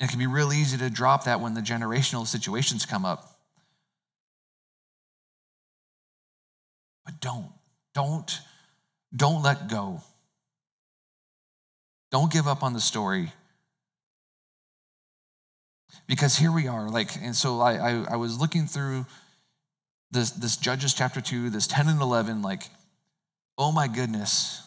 And 0.00 0.08
it 0.08 0.10
can 0.10 0.18
be 0.18 0.26
real 0.26 0.52
easy 0.52 0.78
to 0.78 0.88
drop 0.88 1.24
that 1.24 1.40
when 1.40 1.54
the 1.54 1.60
generational 1.60 2.26
situations 2.26 2.86
come 2.86 3.04
up. 3.04 3.28
But 7.04 7.20
don't, 7.20 7.50
don't, 7.94 8.40
don't 9.14 9.42
let 9.42 9.68
go. 9.68 10.00
Don't 12.12 12.30
give 12.30 12.46
up 12.46 12.62
on 12.62 12.74
the 12.74 12.80
story. 12.80 13.32
Because 16.06 16.36
here 16.36 16.52
we 16.52 16.68
are, 16.68 16.88
like, 16.90 17.16
and 17.22 17.34
so 17.34 17.60
I, 17.60 17.74
I, 17.74 18.04
I 18.10 18.16
was 18.16 18.38
looking 18.38 18.66
through 18.66 19.06
this, 20.10 20.30
this 20.30 20.58
Judges 20.58 20.92
chapter 20.92 21.22
2, 21.22 21.50
this 21.50 21.66
10 21.66 21.88
and 21.88 22.00
11, 22.00 22.42
like, 22.42 22.68
oh 23.56 23.72
my 23.72 23.88
goodness, 23.88 24.62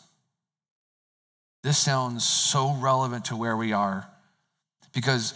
this 1.64 1.78
sounds 1.78 2.24
so 2.24 2.74
relevant 2.80 3.26
to 3.26 3.36
where 3.36 3.56
we 3.56 3.74
are. 3.74 4.08
Because 4.94 5.36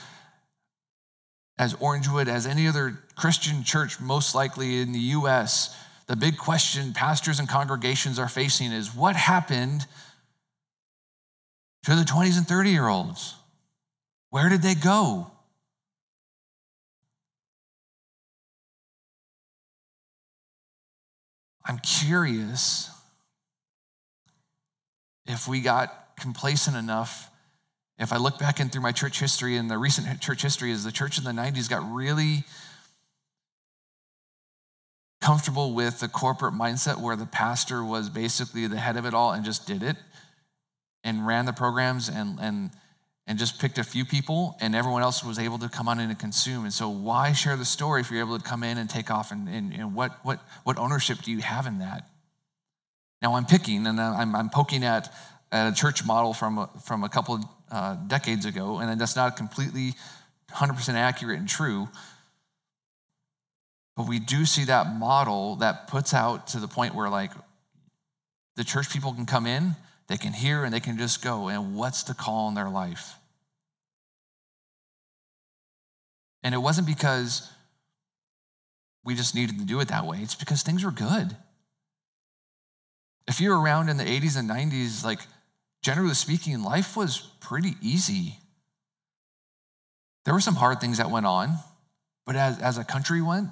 as 1.59 1.75
Orangewood, 1.75 2.27
as 2.27 2.47
any 2.47 2.67
other 2.67 2.97
Christian 3.15 3.63
church, 3.63 3.99
most 3.99 4.33
likely 4.33 4.81
in 4.81 4.93
the 4.93 4.99
US, 4.99 5.75
the 6.07 6.15
big 6.15 6.37
question 6.37 6.93
pastors 6.93 7.39
and 7.39 7.47
congregations 7.47 8.17
are 8.17 8.29
facing 8.29 8.71
is 8.71 8.95
what 8.95 9.15
happened 9.15 9.85
to 11.83 11.95
the 11.95 12.03
20s 12.03 12.37
and 12.37 12.47
30 12.47 12.69
year 12.71 12.87
olds? 12.87 13.35
Where 14.29 14.49
did 14.49 14.61
they 14.61 14.75
go? 14.75 15.31
I'm 21.65 21.79
curious 21.79 22.89
if 25.27 25.47
we 25.47 25.61
got 25.61 26.17
complacent 26.19 26.75
enough. 26.75 27.29
If 27.99 28.11
I 28.11 28.17
look 28.17 28.39
back 28.39 28.59
in 28.59 28.69
through 28.69 28.81
my 28.81 28.91
church 28.91 29.19
history 29.19 29.55
and 29.55 29.69
the 29.69 29.77
recent 29.77 30.19
church 30.19 30.41
history, 30.41 30.71
is 30.71 30.83
the 30.83 30.91
church 30.91 31.17
in 31.17 31.23
the 31.23 31.31
90s 31.31 31.69
got 31.69 31.83
really 31.91 32.43
comfortable 35.21 35.73
with 35.73 35.99
the 35.99 36.07
corporate 36.07 36.53
mindset 36.53 36.97
where 36.97 37.15
the 37.15 37.25
pastor 37.25 37.83
was 37.83 38.09
basically 38.09 38.65
the 38.67 38.77
head 38.77 38.97
of 38.97 39.05
it 39.05 39.13
all 39.13 39.31
and 39.33 39.45
just 39.45 39.67
did 39.67 39.83
it 39.83 39.97
and 41.03 41.25
ran 41.25 41.45
the 41.45 41.53
programs 41.53 42.09
and, 42.09 42.39
and, 42.39 42.71
and 43.27 43.39
just 43.39 43.59
picked 43.59 43.77
a 43.77 43.83
few 43.83 44.05
people 44.05 44.57
and 44.59 44.75
everyone 44.75 45.01
else 45.01 45.23
was 45.23 45.39
able 45.39 45.59
to 45.59 45.69
come 45.69 45.87
on 45.87 45.99
in 45.99 46.09
and 46.09 46.19
consume. 46.19 46.63
And 46.63 46.73
so 46.73 46.89
why 46.89 47.31
share 47.33 47.55
the 47.55 47.65
story 47.65 48.01
if 48.01 48.11
you're 48.11 48.19
able 48.19 48.37
to 48.37 48.43
come 48.43 48.63
in 48.63 48.77
and 48.77 48.89
take 48.89 49.11
off 49.11 49.31
and, 49.31 49.47
and, 49.47 49.73
and 49.73 49.95
what, 49.95 50.17
what, 50.23 50.39
what 50.63 50.77
ownership 50.77 51.19
do 51.19 51.31
you 51.31 51.39
have 51.39 51.67
in 51.67 51.79
that? 51.79 52.07
Now 53.21 53.35
I'm 53.35 53.45
picking 53.45 53.85
and 53.87 53.99
I'm, 53.99 54.35
I'm 54.35 54.49
poking 54.49 54.83
at, 54.83 55.13
at 55.51 55.71
a 55.71 55.75
church 55.75 56.05
model 56.05 56.33
from 56.33 56.57
a, 56.57 56.69
from 56.85 57.03
a 57.03 57.09
couple 57.09 57.39
uh, 57.71 57.95
decades 58.07 58.45
ago 58.45 58.79
and 58.79 58.99
that's 58.99 59.15
not 59.15 59.37
completely 59.37 59.93
100% 60.51 60.93
accurate 60.95 61.39
and 61.39 61.47
true. 61.47 61.87
But 63.95 64.07
we 64.07 64.19
do 64.19 64.45
see 64.45 64.65
that 64.65 64.95
model 64.95 65.57
that 65.57 65.87
puts 65.87 66.13
out 66.13 66.47
to 66.47 66.59
the 66.59 66.67
point 66.67 66.95
where 66.95 67.09
like 67.09 67.31
the 68.55 68.63
church 68.63 68.89
people 68.91 69.13
can 69.13 69.25
come 69.25 69.45
in 69.45 69.75
they 70.09 70.17
can 70.17 70.33
hear 70.33 70.65
and 70.65 70.73
they 70.73 70.79
can 70.79 70.97
just 70.97 71.21
go. 71.21 71.47
And 71.47 71.75
what's 71.75 72.03
the 72.03 72.15
call 72.15 72.49
in 72.49 72.55
their 72.55 72.69
life? 72.69 73.13
And 76.43 76.53
it 76.53 76.57
wasn't 76.57 76.87
because 76.87 77.49
we 79.05 79.15
just 79.15 79.35
needed 79.35 79.59
to 79.59 79.65
do 79.65 79.79
it 79.79 79.87
that 79.89 80.05
way, 80.05 80.19
it's 80.21 80.35
because 80.35 80.61
things 80.63 80.83
were 80.83 80.91
good. 80.91 81.35
If 83.27 83.39
you 83.39 83.51
were 83.51 83.61
around 83.61 83.89
in 83.89 83.97
the 83.97 84.03
80s 84.03 84.37
and 84.37 84.49
90s, 84.49 85.05
like 85.05 85.19
generally 85.83 86.15
speaking, 86.15 86.63
life 86.63 86.97
was 86.97 87.19
pretty 87.39 87.75
easy. 87.81 88.37
There 90.25 90.33
were 90.33 90.41
some 90.41 90.55
hard 90.55 90.81
things 90.81 90.97
that 90.97 91.11
went 91.11 91.27
on, 91.27 91.55
but 92.25 92.35
as, 92.35 92.59
as 92.59 92.77
a 92.79 92.83
country 92.83 93.21
went, 93.21 93.49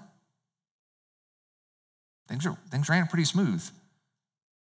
things, 2.28 2.46
are, 2.48 2.58
things 2.72 2.90
ran 2.90 3.06
pretty 3.08 3.26
smooth. 3.26 3.64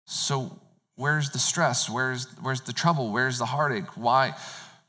So 0.05 0.59
Where's 0.95 1.31
the 1.31 1.39
stress? 1.39 1.89
Where's, 1.89 2.27
where's 2.41 2.61
the 2.61 2.73
trouble? 2.73 3.11
Where's 3.11 3.39
the 3.39 3.45
heartache? 3.45 3.97
Why? 3.97 4.35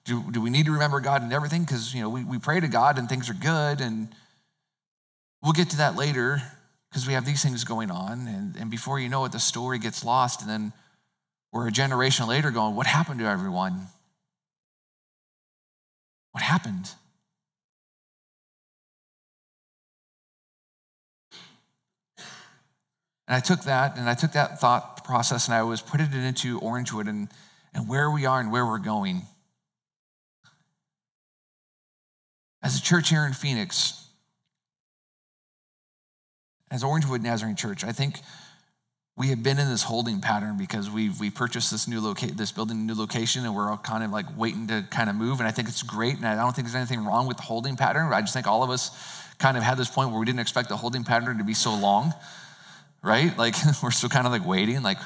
Do, 0.05 0.23
do 0.31 0.41
we 0.41 0.51
need 0.51 0.67
to 0.67 0.73
remember 0.73 1.01
God 1.01 1.23
in 1.23 1.33
everything? 1.33 1.63
Because, 1.63 1.95
you 1.95 2.03
know, 2.03 2.11
we, 2.11 2.25
we 2.25 2.39
pray 2.39 2.61
to 2.61 2.69
God 2.69 2.99
and 2.99 3.09
things 3.09 3.31
are 3.31 3.35
good. 3.35 3.81
And 3.81 4.09
we'll 5.43 5.55
get 5.55 5.71
to 5.71 5.79
that 5.79 5.97
later 5.97 6.43
because 6.91 7.07
we 7.07 7.15
have 7.15 7.25
these 7.25 7.43
things 7.43 7.65
going 7.65 7.91
on. 7.91 8.29
And, 8.29 8.57
and 8.57 8.71
before 8.71 9.01
you 9.01 9.09
know 9.09 9.25
it, 9.25 9.33
the 9.33 9.41
story 9.41 9.79
gets 9.79 10.05
lost. 10.05 10.43
And 10.43 10.51
then 10.51 10.73
we're 11.53 11.69
a 11.69 11.73
generation 11.73 12.27
later 12.27 12.51
going, 12.51 12.77
what 12.77 12.87
happened 12.87 13.21
to 13.21 13.27
everyone? 13.27 13.87
What 16.33 16.43
happened? 16.43 16.91
And 23.27 23.35
I 23.35 23.41
took 23.41 23.63
that 23.65 23.97
and 23.97 24.09
I 24.09 24.15
took 24.15 24.33
that 24.33 24.61
thought 24.61 25.05
process 25.05 25.47
and 25.47 25.55
I 25.55 25.63
was 25.63 25.81
putting 25.81 26.07
it 26.07 26.15
into 26.15 26.61
Orangewood 26.61 27.09
and, 27.09 27.29
and 27.73 27.89
where 27.89 28.11
we 28.11 28.27
are 28.27 28.41
and 28.41 28.53
where 28.53 28.67
we're 28.67 28.79
going. 28.79 29.23
As 32.63 32.79
a 32.79 32.83
church 32.83 33.11
here 33.11 33.27
in 33.27 33.33
Phoenix, 33.33 34.07
as 36.71 36.83
Orangewood 36.83 37.23
Nazarene 37.23 37.57
Church, 37.57 37.85
I 37.85 37.93
think 37.93 38.17
we 39.17 39.29
have 39.29 39.43
been 39.43 39.59
in 39.59 39.69
this 39.69 39.83
holding 39.83 40.21
pattern 40.21 40.57
because 40.57 40.91
we've 40.91 41.21
we 41.21 41.31
purchased 41.31 41.71
this 41.71 41.87
new 41.87 42.01
location, 42.01 42.37
this 42.37 42.51
building, 42.51 42.85
new 42.87 42.95
location, 42.95 43.45
and 43.45 43.55
we're 43.55 43.71
all 43.71 43.77
kind 43.77 44.03
of 44.03 44.11
like 44.11 44.27
waiting 44.37 44.67
to 44.69 44.85
kind 44.91 45.09
of 45.09 45.15
move. 45.15 45.39
And 45.39 45.47
I 45.47 45.53
think 45.53 45.69
it's 45.69 45.83
great, 45.83 46.17
and 46.17 46.27
I 46.27 46.35
don't 46.35 46.55
think 46.55 46.67
there's 46.67 46.75
anything 46.75 47.05
wrong 47.05 47.29
with 47.29 47.37
the 47.37 47.45
holding 47.45 47.77
pattern. 47.77 48.13
I 48.13 48.23
just 48.23 48.33
think 48.33 48.49
all 48.49 48.65
of 48.65 48.71
us 48.71 48.91
kind 49.39 49.57
of 49.57 49.63
had 49.63 49.79
this 49.79 49.89
point 49.89 50.11
where 50.11 50.19
we 50.19 50.27
didn't 50.27 50.41
expect 50.41 50.69
the 50.69 50.77
holding 50.77 51.05
pattern 51.05 51.39
to 51.39 51.45
be 51.45 51.55
so 51.55 51.75
long 51.75 52.13
right? 53.05 53.37
Like 53.37 53.55
we're 53.83 53.91
still 53.91 54.09
kind 54.09 54.27
of 54.27 54.33
like 54.33 54.45
waiting, 54.45 54.83
like 54.83 54.99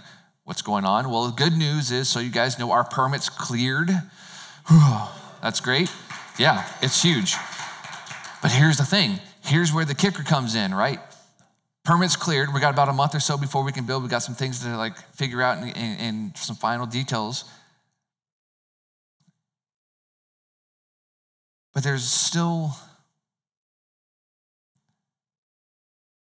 what's 0.45 0.63
going 0.63 0.85
on? 0.85 1.11
Well, 1.11 1.27
the 1.27 1.33
good 1.33 1.57
news 1.57 1.91
is, 1.91 2.09
so 2.09 2.21
you 2.21 2.31
guys 2.31 2.59
know 2.59 2.71
our 2.71 2.85
permit's 2.85 3.29
cleared. 3.29 3.91
That's 5.43 5.61
great. 5.61 5.93
Yeah, 6.39 6.67
it's 6.81 7.03
huge. 7.03 7.35
But 8.41 8.53
here's 8.53 8.77
the 8.77 8.85
thing. 8.85 9.19
Here's 9.43 9.73
where 9.73 9.85
the 9.85 9.95
kicker 9.95 10.23
comes 10.23 10.55
in, 10.55 10.73
right? 10.73 11.01
Permit's 11.85 12.17
cleared. 12.17 12.53
We 12.53 12.61
got 12.61 12.73
about 12.73 12.89
a 12.89 12.93
month 12.93 13.15
or 13.15 13.21
so 13.21 13.37
before 13.37 13.65
we 13.65 13.73
can 13.73 13.87
build. 13.87 14.03
We 14.03 14.09
got 14.09 14.23
some 14.23 14.35
things 14.35 14.63
to 14.63 14.77
like 14.77 14.97
figure 15.15 15.43
out 15.43 15.59
and, 15.59 15.77
and, 15.77 16.01
and 16.01 16.37
some 16.37 16.57
final 16.57 16.87
details. 16.87 17.45
But 21.75 21.83
there's 21.83 22.05
still 22.05 22.77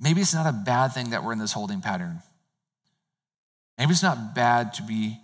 Maybe 0.03 0.19
it's 0.19 0.33
not 0.33 0.45
a 0.45 0.51
bad 0.51 0.89
thing 0.89 1.11
that 1.11 1.23
we're 1.23 1.31
in 1.31 1.39
this 1.39 1.53
holding 1.53 1.79
pattern. 1.79 2.21
Maybe 3.77 3.91
it's 3.91 4.03
not 4.03 4.35
bad 4.35 4.73
to 4.73 4.83
be 4.83 5.17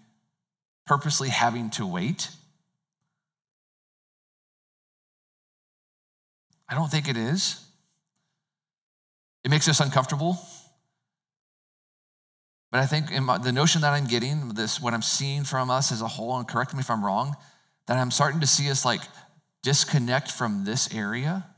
purposely 0.88 1.28
having 1.28 1.70
to 1.72 1.86
wait. 1.86 2.30
I 6.70 6.76
don't 6.76 6.90
think 6.90 7.10
it 7.10 7.18
is. 7.18 7.62
It 9.44 9.52
makes 9.52 9.68
us 9.68 9.82
uncomfortable. 9.82 10.40
But 12.72 12.80
I 12.80 12.86
think 12.86 13.12
my, 13.22 13.38
the 13.38 13.52
notion 13.52 13.82
that 13.82 13.92
I'm 13.92 14.08
getting, 14.08 14.50
this 14.50 14.80
what 14.80 14.94
I'm 14.94 15.02
seeing 15.02 15.44
from 15.44 15.70
us 15.70 15.92
as 15.92 16.02
a 16.02 16.08
whole, 16.08 16.38
and 16.38 16.48
correct 16.48 16.74
me 16.74 16.80
if 16.80 16.90
I'm 16.90 17.04
wrong, 17.04 17.36
that 17.88 17.98
I'm 17.98 18.12
starting 18.12 18.40
to 18.40 18.48
see 18.48 18.72
us 18.72 18.86
like 18.86 19.02
disconnect 19.62 20.32
from 20.32 20.64
this 20.64 20.94
area 20.94 21.49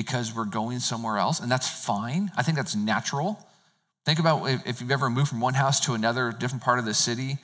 because 0.00 0.34
we're 0.34 0.46
going 0.46 0.78
somewhere 0.78 1.18
else, 1.18 1.40
and 1.40 1.52
that's 1.52 1.68
fine. 1.68 2.30
I 2.34 2.42
think 2.42 2.56
that's 2.56 2.74
natural. 2.74 3.38
Think 4.06 4.18
about 4.18 4.48
if 4.66 4.80
you've 4.80 4.90
ever 4.90 5.10
moved 5.10 5.28
from 5.28 5.42
one 5.42 5.52
house 5.52 5.78
to 5.80 5.92
another, 5.92 6.32
different 6.32 6.64
part 6.64 6.78
of 6.78 6.86
the 6.86 6.94
city. 6.94 7.36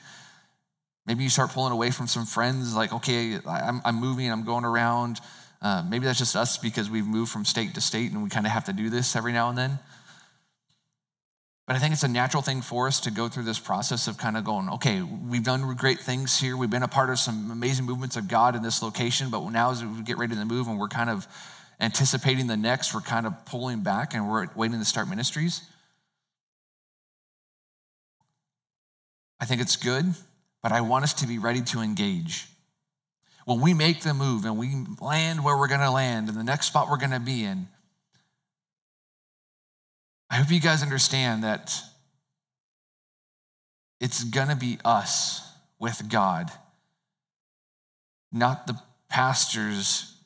Maybe 1.05 1.23
you 1.23 1.29
start 1.29 1.51
pulling 1.51 1.71
away 1.71 1.91
from 1.91 2.07
some 2.07 2.25
friends, 2.25 2.75
like, 2.75 2.91
okay, 2.91 3.37
I'm, 3.47 3.79
I'm 3.85 3.95
moving, 3.97 4.31
I'm 4.31 4.43
going 4.43 4.65
around. 4.65 5.19
Uh, 5.61 5.83
maybe 5.87 6.05
that's 6.05 6.17
just 6.17 6.35
us 6.35 6.57
because 6.57 6.89
we've 6.89 7.05
moved 7.05 7.31
from 7.31 7.45
state 7.45 7.75
to 7.75 7.81
state 7.81 8.11
and 8.11 8.23
we 8.23 8.29
kind 8.29 8.47
of 8.47 8.51
have 8.51 8.65
to 8.65 8.73
do 8.73 8.89
this 8.89 9.15
every 9.15 9.33
now 9.33 9.49
and 9.49 9.57
then. 9.57 9.77
But 11.67 11.75
I 11.75 11.79
think 11.79 11.93
it's 11.93 12.03
a 12.03 12.07
natural 12.07 12.41
thing 12.41 12.61
for 12.63 12.87
us 12.87 13.01
to 13.01 13.11
go 13.11 13.27
through 13.27 13.43
this 13.43 13.59
process 13.59 14.07
of 14.07 14.17
kind 14.17 14.35
of 14.35 14.43
going, 14.43 14.67
okay, 14.69 15.03
we've 15.03 15.43
done 15.43 15.75
great 15.75 15.99
things 15.99 16.39
here. 16.39 16.57
We've 16.57 16.69
been 16.69 16.83
a 16.83 16.87
part 16.87 17.11
of 17.11 17.19
some 17.19 17.51
amazing 17.51 17.85
movements 17.85 18.17
of 18.17 18.27
God 18.27 18.55
in 18.55 18.63
this 18.63 18.81
location, 18.81 19.29
but 19.29 19.47
now 19.49 19.71
as 19.71 19.85
we 19.85 20.01
get 20.01 20.17
ready 20.17 20.35
to 20.35 20.45
move 20.45 20.67
and 20.67 20.79
we're 20.79 20.87
kind 20.87 21.11
of 21.11 21.27
anticipating 21.79 22.47
the 22.47 22.57
next, 22.57 22.93
we're 22.93 23.01
kind 23.01 23.25
of 23.27 23.45
pulling 23.45 23.81
back 23.81 24.13
and 24.13 24.29
we're 24.29 24.47
waiting 24.55 24.79
to 24.79 24.85
start 24.85 25.07
ministries. 25.07 25.61
I 29.39 29.45
think 29.45 29.61
it's 29.61 29.75
good, 29.75 30.05
but 30.63 30.71
I 30.71 30.81
want 30.81 31.03
us 31.03 31.13
to 31.15 31.27
be 31.27 31.37
ready 31.37 31.61
to 31.61 31.79
engage. 31.81 32.47
When 33.45 33.61
we 33.61 33.73
make 33.73 34.01
the 34.01 34.13
move 34.13 34.45
and 34.45 34.57
we 34.57 34.73
land 34.99 35.43
where 35.43 35.57
we're 35.57 35.67
going 35.67 35.81
to 35.81 35.91
land 35.91 36.27
and 36.27 36.37
the 36.37 36.43
next 36.43 36.65
spot 36.65 36.89
we're 36.89 36.97
going 36.97 37.11
to 37.11 37.19
be 37.19 37.43
in, 37.43 37.67
I 40.29 40.35
hope 40.35 40.51
you 40.51 40.59
guys 40.59 40.83
understand 40.83 41.43
that 41.43 41.79
it's 44.01 44.23
going 44.23 44.49
to 44.49 44.55
be 44.55 44.79
us 44.83 45.41
with 45.79 46.09
God, 46.09 46.51
not 48.31 48.67
the 48.67 48.77
pastors 49.09 50.16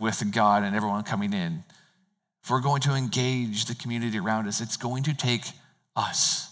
with 0.00 0.32
God 0.32 0.62
and 0.64 0.74
everyone 0.74 1.04
coming 1.04 1.32
in. 1.32 1.62
If 2.42 2.50
we're 2.50 2.60
going 2.60 2.80
to 2.82 2.94
engage 2.94 3.66
the 3.66 3.74
community 3.74 4.18
around 4.18 4.48
us, 4.48 4.60
it's 4.60 4.76
going 4.76 5.04
to 5.04 5.14
take 5.14 5.44
us. 5.94 6.50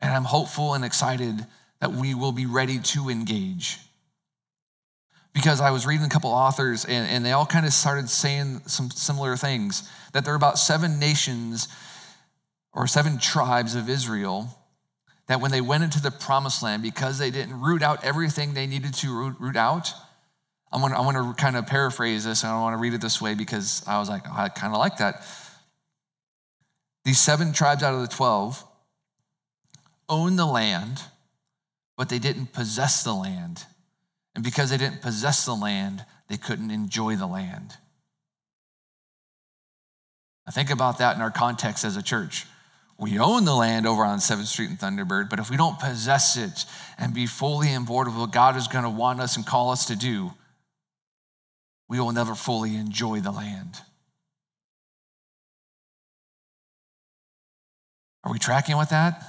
And 0.00 0.12
I'm 0.12 0.24
hopeful 0.24 0.74
and 0.74 0.84
excited 0.84 1.46
that 1.80 1.92
we 1.92 2.14
will 2.14 2.32
be 2.32 2.46
ready 2.46 2.78
to 2.78 3.08
engage 3.08 3.78
because 5.32 5.60
I 5.60 5.70
was 5.70 5.86
reading 5.86 6.04
a 6.04 6.08
couple 6.08 6.30
authors 6.30 6.84
and, 6.84 7.08
and 7.08 7.24
they 7.24 7.32
all 7.32 7.46
kind 7.46 7.66
of 7.66 7.72
started 7.72 8.08
saying 8.08 8.62
some 8.66 8.90
similar 8.90 9.36
things 9.36 9.88
that 10.12 10.24
there 10.24 10.34
are 10.34 10.36
about 10.36 10.58
seven 10.58 10.98
nations 10.98 11.68
or 12.72 12.86
seven 12.86 13.18
tribes 13.18 13.74
of 13.74 13.88
Israel 13.88 14.48
that 15.28 15.40
when 15.40 15.50
they 15.50 15.60
went 15.60 15.84
into 15.84 16.02
the 16.02 16.10
promised 16.10 16.62
land, 16.62 16.82
because 16.82 17.18
they 17.18 17.30
didn't 17.30 17.60
root 17.60 17.82
out 17.82 18.04
everything 18.04 18.54
they 18.54 18.66
needed 18.66 18.92
to 18.94 19.16
root, 19.16 19.36
root 19.38 19.56
out, 19.56 19.92
I'm 20.72 20.80
gonna, 20.80 20.98
I'm 20.98 21.12
gonna 21.12 21.34
kind 21.34 21.56
of 21.56 21.66
paraphrase 21.66 22.24
this 22.24 22.44
and 22.44 22.52
I 22.52 22.60
want 22.60 22.74
to 22.74 22.78
read 22.78 22.94
it 22.94 23.00
this 23.00 23.20
way 23.20 23.34
because 23.34 23.82
I 23.86 23.98
was 23.98 24.08
like, 24.08 24.22
oh, 24.26 24.34
I 24.34 24.48
kind 24.48 24.72
of 24.72 24.78
like 24.78 24.98
that. 24.98 25.26
These 27.04 27.20
seven 27.20 27.52
tribes 27.52 27.82
out 27.82 27.94
of 27.94 28.00
the 28.00 28.08
12 28.08 28.64
owned 30.08 30.38
the 30.38 30.46
land, 30.46 31.02
but 31.96 32.08
they 32.08 32.18
didn't 32.18 32.52
possess 32.52 33.02
the 33.02 33.12
land. 33.12 33.64
And 34.34 34.42
because 34.42 34.70
they 34.70 34.78
didn't 34.78 35.02
possess 35.02 35.44
the 35.44 35.54
land, 35.54 36.04
they 36.28 36.36
couldn't 36.36 36.70
enjoy 36.70 37.16
the 37.16 37.26
land. 37.26 37.76
Now, 40.46 40.52
think 40.52 40.70
about 40.70 40.98
that 40.98 41.16
in 41.16 41.22
our 41.22 41.30
context 41.30 41.84
as 41.84 41.96
a 41.96 42.02
church. 42.02 42.46
We 42.98 43.18
own 43.18 43.44
the 43.44 43.54
land 43.54 43.86
over 43.86 44.04
on 44.04 44.18
7th 44.18 44.46
Street 44.46 44.70
and 44.70 44.78
Thunderbird, 44.78 45.28
but 45.28 45.38
if 45.38 45.50
we 45.50 45.56
don't 45.56 45.78
possess 45.78 46.36
it 46.36 46.64
and 46.98 47.12
be 47.12 47.26
fully 47.26 47.74
on 47.74 47.84
board 47.84 48.06
with 48.06 48.16
what 48.16 48.32
God 48.32 48.56
is 48.56 48.68
going 48.68 48.84
to 48.84 48.90
want 48.90 49.20
us 49.20 49.36
and 49.36 49.46
call 49.46 49.70
us 49.70 49.86
to 49.86 49.96
do, 49.96 50.32
we 51.92 52.00
will 52.00 52.12
never 52.12 52.34
fully 52.34 52.74
enjoy 52.74 53.20
the 53.20 53.30
land. 53.30 53.76
Are 58.24 58.32
we 58.32 58.38
tracking 58.38 58.78
with 58.78 58.88
that? 58.88 59.22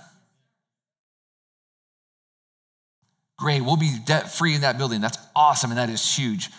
Great, 3.37 3.59
we'll 3.63 3.75
be 3.75 3.91
debt 4.05 4.31
free 4.31 4.55
in 4.55 4.61
that 4.61 4.77
building. 4.77 5.01
That's 5.01 5.17
awesome, 5.35 5.71
and 5.71 5.77
that 5.77 5.89
is 5.89 6.15
huge. 6.15 6.51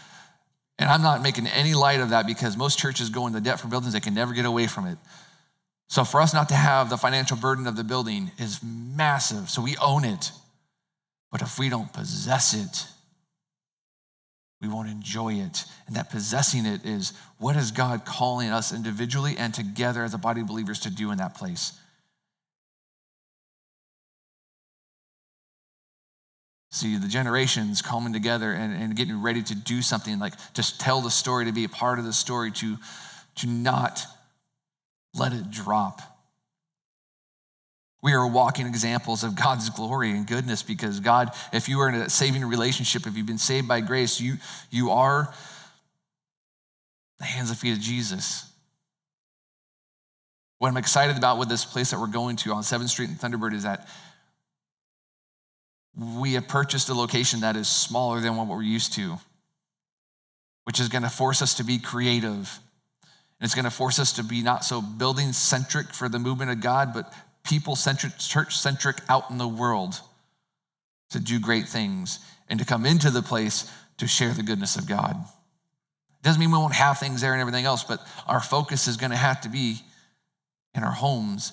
And 0.78 0.90
I'm 0.90 1.00
not 1.00 1.22
making 1.22 1.46
any 1.46 1.72
light 1.72 2.00
of 2.00 2.10
that 2.10 2.26
because 2.26 2.54
most 2.54 2.78
churches 2.78 3.08
go 3.08 3.26
into 3.26 3.40
debt 3.40 3.58
for 3.58 3.68
buildings, 3.68 3.94
they 3.94 4.00
can 4.00 4.12
never 4.12 4.34
get 4.34 4.44
away 4.44 4.66
from 4.66 4.86
it. 4.86 4.98
So 5.88 6.04
for 6.04 6.20
us 6.20 6.34
not 6.34 6.50
to 6.50 6.54
have 6.54 6.90
the 6.90 6.98
financial 6.98 7.38
burden 7.38 7.66
of 7.66 7.76
the 7.76 7.84
building 7.84 8.30
is 8.36 8.60
massive. 8.62 9.48
So 9.48 9.62
we 9.62 9.74
own 9.78 10.04
it. 10.04 10.32
But 11.32 11.40
if 11.40 11.58
we 11.58 11.70
don't 11.70 11.90
possess 11.94 12.52
it, 12.52 12.93
we 14.64 14.72
won't 14.72 14.88
enjoy 14.88 15.34
it. 15.34 15.64
And 15.86 15.96
that 15.96 16.10
possessing 16.10 16.64
it 16.64 16.84
is 16.84 17.12
what 17.38 17.56
is 17.56 17.70
God 17.70 18.04
calling 18.04 18.48
us 18.48 18.72
individually 18.72 19.34
and 19.36 19.52
together 19.52 20.02
as 20.02 20.14
a 20.14 20.18
body 20.18 20.40
of 20.40 20.46
believers 20.46 20.80
to 20.80 20.90
do 20.90 21.10
in 21.10 21.18
that 21.18 21.34
place? 21.34 21.72
See 26.70 26.96
the 26.96 27.08
generations 27.08 27.82
coming 27.82 28.12
together 28.12 28.52
and, 28.52 28.74
and 28.74 28.96
getting 28.96 29.22
ready 29.22 29.42
to 29.42 29.54
do 29.54 29.82
something 29.82 30.18
like 30.18 30.32
just 30.54 30.80
tell 30.80 31.00
the 31.00 31.10
story, 31.10 31.44
to 31.44 31.52
be 31.52 31.64
a 31.64 31.68
part 31.68 31.98
of 31.98 32.04
the 32.04 32.12
story, 32.12 32.50
to, 32.52 32.76
to 33.36 33.46
not 33.46 34.04
let 35.14 35.32
it 35.32 35.50
drop. 35.50 36.00
We 38.04 38.12
are 38.12 38.26
walking 38.26 38.66
examples 38.66 39.24
of 39.24 39.34
God's 39.34 39.70
glory 39.70 40.10
and 40.10 40.26
goodness 40.26 40.62
because 40.62 41.00
God, 41.00 41.30
if 41.54 41.70
you 41.70 41.80
are 41.80 41.88
in 41.88 41.94
a 41.94 42.10
saving 42.10 42.44
relationship, 42.44 43.06
if 43.06 43.16
you've 43.16 43.24
been 43.24 43.38
saved 43.38 43.66
by 43.66 43.80
grace, 43.80 44.20
you, 44.20 44.34
you 44.70 44.90
are 44.90 45.32
the 47.18 47.24
hands 47.24 47.48
and 47.48 47.58
feet 47.58 47.72
of 47.72 47.80
Jesus. 47.80 48.44
What 50.58 50.68
I'm 50.68 50.76
excited 50.76 51.16
about 51.16 51.38
with 51.38 51.48
this 51.48 51.64
place 51.64 51.92
that 51.92 51.98
we're 51.98 52.08
going 52.08 52.36
to 52.36 52.52
on 52.52 52.62
7th 52.62 52.90
Street 52.90 53.08
and 53.08 53.18
Thunderbird 53.18 53.54
is 53.54 53.62
that 53.62 53.88
we 55.96 56.34
have 56.34 56.46
purchased 56.46 56.90
a 56.90 56.94
location 56.94 57.40
that 57.40 57.56
is 57.56 57.68
smaller 57.68 58.20
than 58.20 58.36
what 58.36 58.48
we're 58.48 58.60
used 58.60 58.92
to, 58.96 59.16
which 60.64 60.78
is 60.78 60.90
going 60.90 61.04
to 61.04 61.08
force 61.08 61.40
us 61.40 61.54
to 61.54 61.64
be 61.64 61.78
creative. 61.78 62.60
And 63.40 63.46
it's 63.46 63.54
going 63.54 63.64
to 63.64 63.70
force 63.70 63.98
us 63.98 64.12
to 64.14 64.22
be 64.22 64.42
not 64.42 64.62
so 64.62 64.82
building 64.82 65.32
centric 65.32 65.94
for 65.94 66.10
the 66.10 66.18
movement 66.18 66.50
of 66.50 66.60
God, 66.60 66.92
but 66.92 67.10
people 67.44 67.76
centric, 67.76 68.18
church 68.18 68.56
centric 68.56 68.98
out 69.08 69.30
in 69.30 69.38
the 69.38 69.48
world 69.48 70.00
to 71.10 71.20
do 71.20 71.38
great 71.38 71.68
things 71.68 72.18
and 72.48 72.58
to 72.58 72.64
come 72.64 72.84
into 72.84 73.10
the 73.10 73.22
place 73.22 73.70
to 73.98 74.06
share 74.06 74.32
the 74.32 74.42
goodness 74.42 74.76
of 74.76 74.88
God. 74.88 75.14
It 75.14 76.24
doesn't 76.24 76.40
mean 76.40 76.50
we 76.50 76.58
won't 76.58 76.74
have 76.74 76.98
things 76.98 77.20
there 77.20 77.32
and 77.32 77.40
everything 77.40 77.66
else, 77.66 77.84
but 77.84 78.00
our 78.26 78.40
focus 78.40 78.88
is 78.88 78.96
going 78.96 79.10
to 79.10 79.16
have 79.16 79.42
to 79.42 79.48
be 79.48 79.76
in 80.74 80.82
our 80.82 80.92
homes, 80.92 81.52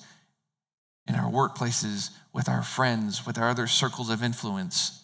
in 1.07 1.15
our 1.15 1.29
workplaces, 1.29 2.09
with 2.33 2.47
our 2.47 2.63
friends, 2.63 3.25
with 3.25 3.37
our 3.37 3.49
other 3.49 3.67
circles 3.67 4.09
of 4.09 4.23
influence. 4.23 5.03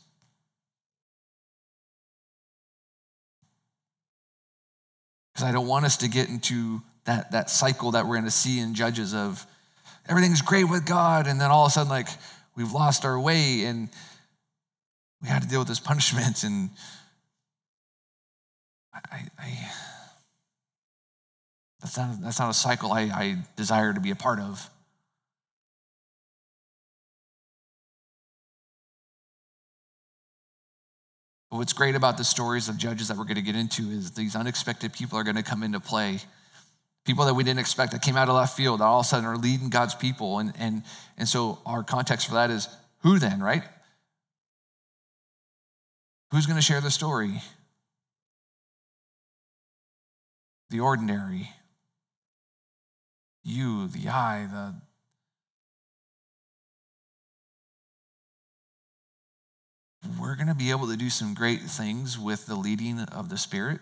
Because 5.33 5.47
I 5.47 5.51
don't 5.51 5.67
want 5.67 5.85
us 5.85 5.97
to 5.97 6.07
get 6.07 6.29
into 6.29 6.81
that, 7.03 7.31
that 7.31 7.49
cycle 7.49 7.91
that 7.91 8.07
we're 8.07 8.15
going 8.15 8.25
to 8.25 8.31
see 8.31 8.59
in 8.59 8.73
Judges 8.73 9.13
of 9.13 9.45
everything's 10.09 10.41
great 10.41 10.65
with 10.65 10.85
God, 10.85 11.27
and 11.27 11.39
then 11.39 11.51
all 11.51 11.65
of 11.65 11.69
a 11.69 11.73
sudden, 11.73 11.89
like, 11.89 12.07
we've 12.55 12.71
lost 12.71 13.05
our 13.05 13.19
way 13.19 13.65
and 13.65 13.89
we 15.21 15.29
had 15.29 15.41
to 15.43 15.47
deal 15.47 15.59
with 15.59 15.67
this 15.67 15.79
punishment. 15.79 16.43
And 16.43 16.69
I, 18.93 19.27
I 19.39 19.71
that's, 21.79 21.97
not, 21.97 22.21
that's 22.21 22.39
not 22.39 22.49
a 22.49 22.53
cycle 22.53 22.91
I, 22.91 23.01
I 23.01 23.37
desire 23.55 23.93
to 23.93 23.99
be 23.99 24.11
a 24.11 24.15
part 24.15 24.39
of. 24.39 24.69
But 31.49 31.57
what's 31.57 31.73
great 31.73 31.95
about 31.95 32.17
the 32.17 32.25
stories 32.25 32.67
of 32.67 32.77
judges 32.77 33.07
that 33.07 33.17
we're 33.17 33.23
going 33.23 33.35
to 33.35 33.41
get 33.41 33.55
into 33.55 33.89
is 33.89 34.11
these 34.11 34.35
unexpected 34.35 34.91
people 34.91 35.17
are 35.17 35.23
going 35.23 35.37
to 35.37 35.43
come 35.43 35.63
into 35.63 35.79
play. 35.79 36.19
People 37.07 37.23
that 37.23 37.35
we 37.35 37.45
didn't 37.45 37.61
expect 37.61 37.93
that 37.93 38.01
came 38.01 38.17
out 38.17 38.27
of 38.27 38.35
left 38.35 38.57
field 38.57 38.81
all 38.81 38.99
of 38.99 39.05
a 39.05 39.07
sudden 39.07 39.25
are 39.25 39.37
leading 39.37 39.69
God's 39.69 39.95
people. 39.95 40.39
And, 40.39 40.51
and, 40.59 40.83
and 41.17 41.25
so 41.25 41.57
our 41.65 41.81
context 41.81 42.27
for 42.27 42.33
that 42.33 42.51
is 42.51 42.67
who 42.99 43.17
then, 43.17 43.41
right? 43.41 43.63
Who's 46.31 46.45
going 46.45 46.57
to 46.57 46.61
share 46.61 46.81
the 46.81 46.91
story? 46.91 47.41
The 50.69 50.81
ordinary. 50.81 51.49
You, 53.41 53.87
the 53.87 54.09
I, 54.09 54.47
the 54.51 54.75
we're 60.19 60.35
going 60.35 60.47
to 60.47 60.55
be 60.55 60.71
able 60.71 60.87
to 60.87 60.97
do 60.97 61.09
some 61.09 61.33
great 61.33 61.61
things 61.61 62.19
with 62.19 62.47
the 62.47 62.55
leading 62.55 62.99
of 62.99 63.29
the 63.29 63.37
Spirit. 63.37 63.79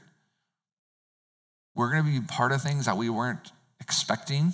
We're 1.76 1.92
going 1.92 2.06
to 2.06 2.22
be 2.22 2.26
part 2.26 2.54
of 2.54 2.62
things 2.62 2.86
that 2.86 2.98
we 2.98 3.10
weren't 3.10 3.52
expecting. 3.82 4.54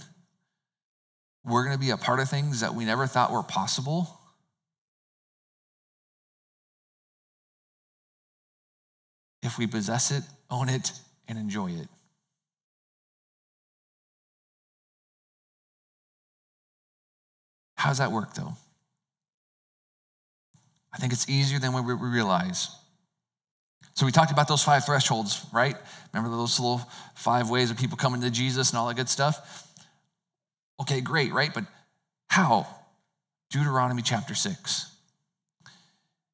We're 1.45 1.63
going 1.63 1.75
to 1.75 1.79
be 1.79 1.91
a 1.91 1.97
part 1.97 2.19
of 2.19 2.29
things 2.29 2.61
that 2.61 2.73
we 2.73 2.83
never 2.83 3.05
thought 3.07 3.31
were 3.31 3.43
possible. 3.43 4.19
If 9.43 9.57
we 9.57 9.67
possess 9.67 10.11
it, 10.11 10.23
own 10.49 10.69
it, 10.69 10.91
and 11.27 11.37
enjoy 11.37 11.71
it. 11.71 11.87
How 17.75 17.89
does 17.89 17.97
that 17.97 18.11
work, 18.11 18.33
though? 18.35 18.53
I 20.93 20.97
think 20.97 21.13
it's 21.13 21.27
easier 21.29 21.57
than 21.57 21.73
we 21.73 21.93
realize. 21.93 22.69
So 23.93 24.05
we 24.05 24.11
talked 24.11 24.31
about 24.31 24.47
those 24.47 24.63
five 24.63 24.85
thresholds, 24.85 25.45
right? 25.51 25.75
Remember 26.13 26.35
those 26.35 26.59
little 26.59 26.81
five 27.15 27.49
ways 27.49 27.71
of 27.71 27.77
people 27.77 27.97
coming 27.97 28.21
to 28.21 28.31
Jesus 28.31 28.69
and 28.69 28.79
all 28.79 28.87
that 28.87 28.95
good 28.95 29.09
stuff? 29.09 29.67
Okay, 30.79 31.01
great, 31.01 31.33
right? 31.33 31.53
But 31.53 31.65
how? 32.27 32.67
Deuteronomy 33.51 34.01
chapter 34.01 34.33
6. 34.33 34.87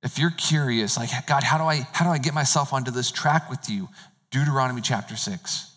If 0.03 0.19
you're 0.19 0.31
curious, 0.31 0.97
like, 0.97 1.09
God, 1.25 1.43
how 1.43 1.57
do 1.57 1.63
I 1.63 1.87
how 1.91 2.05
do 2.05 2.11
I 2.11 2.19
get 2.19 2.33
myself 2.33 2.71
onto 2.71 2.91
this 2.91 3.11
track 3.11 3.49
with 3.49 3.69
you? 3.69 3.89
Deuteronomy 4.31 4.81
chapter 4.81 5.15
6. 5.15 5.71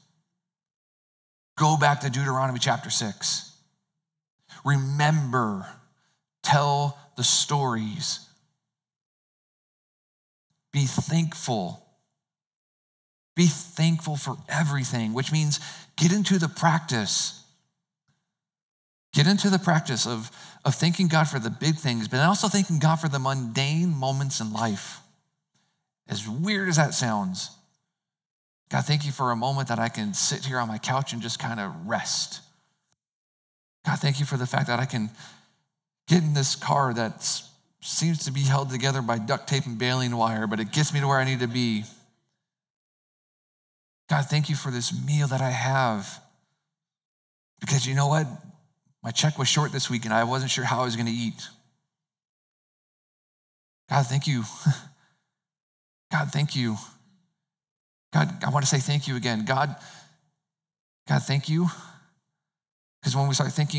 Go 1.57 1.77
back 1.77 2.01
to 2.01 2.11
Deuteronomy 2.11 2.59
chapter 2.59 2.91
6. 2.91 3.53
Remember, 4.65 5.67
tell 6.43 6.99
the 7.17 7.25
stories. 7.25 8.30
Be 10.73 10.87
thankful. 10.87 11.85
Be 13.37 13.47
thankful 13.47 14.17
for 14.17 14.37
everything, 14.49 15.13
which 15.13 15.33
means 15.33 15.61
get 15.97 16.13
into 16.13 16.39
the 16.39 16.49
practice. 16.49 17.43
Get 19.13 19.27
into 19.27 19.51
the 19.51 19.59
practice 19.59 20.07
of, 20.07 20.31
of 20.65 20.75
thanking 20.75 21.09
God 21.09 21.25
for 21.29 21.39
the 21.39 21.51
big 21.51 21.77
things, 21.77 22.07
but 22.07 22.21
also 22.21 22.49
thanking 22.49 22.79
God 22.79 22.97
for 22.97 23.09
the 23.09 23.19
mundane 23.19 23.95
moments 23.95 24.41
in 24.41 24.53
life. 24.53 25.01
As 26.09 26.29
weird 26.29 26.69
as 26.69 26.77
that 26.77 26.95
sounds, 26.95 27.51
God, 28.71 28.85
thank 28.85 29.05
you 29.05 29.11
for 29.11 29.33
a 29.33 29.37
moment 29.37 29.69
that 29.69 29.81
I 29.81 29.89
can 29.89 30.15
sit 30.15 30.45
here 30.45 30.59
on 30.59 30.69
my 30.69 30.79
couch 30.79 31.13
and 31.13 31.21
just 31.21 31.41
kind 31.41 31.59
of 31.59 31.73
rest. 31.89 32.41
God, 33.85 33.99
thank 33.99 34.21
you 34.21 34.27
for 34.27 34.37
the 34.37 34.47
fact 34.47 34.69
that 34.69 34.79
I 34.79 34.85
can 34.85 35.11
get 36.07 36.23
in 36.23 36.35
this 36.35 36.55
car 36.55 36.95
that 36.95 37.43
seems 37.81 38.25
to 38.25 38.33
be 38.33 38.41
held 38.41 38.71
together 38.71 39.03
by 39.03 39.19
duct 39.19 39.49
tape 39.49 39.67
and 39.67 39.79
baling 39.79 40.15
wire, 40.15 40.47
but 40.47 40.61
it 40.61 40.73
gets 40.73 40.93
me 40.93 41.01
to 41.01 41.07
where 41.07 41.19
I 41.19 41.25
need 41.25 41.41
to 41.41 41.49
be. 41.49 41.85
God, 44.09 44.27
thank 44.27 44.49
you 44.49 44.57
for 44.57 44.71
this 44.71 44.93
meal 45.07 45.29
that 45.29 45.41
I 45.41 45.51
have. 45.51 46.21
Because 47.61 47.87
you 47.87 47.95
know 47.95 48.09
what? 48.09 48.27
My 49.03 49.11
check 49.11 49.39
was 49.39 49.49
short 49.49 49.73
this 49.73 49.89
week 49.89 50.05
and 50.05 50.13
I 50.13 50.25
wasn't 50.25 50.51
sure 50.51 50.65
how 50.65 50.81
I 50.81 50.85
was 50.85 50.97
going 50.97 51.07
to 51.07 51.13
eat. 51.13 51.49
God, 53.89 54.07
thank 54.07 54.27
you. 54.27 54.45
God, 56.13 56.31
thank 56.33 56.57
you. 56.57 56.77
God, 58.13 58.45
I 58.45 58.51
want 58.51 58.65
to 58.65 58.69
say 58.69 58.81
thank 58.81 59.07
you 59.07 59.17
again. 59.17 59.45
God, 59.45 59.75
God, 61.09 61.23
thank 61.23 61.49
you. 61.49 61.69
Because 63.01 63.17
when 63.17 63.29
we 63.29 63.35
start 63.35 63.53
thinking 63.53 63.79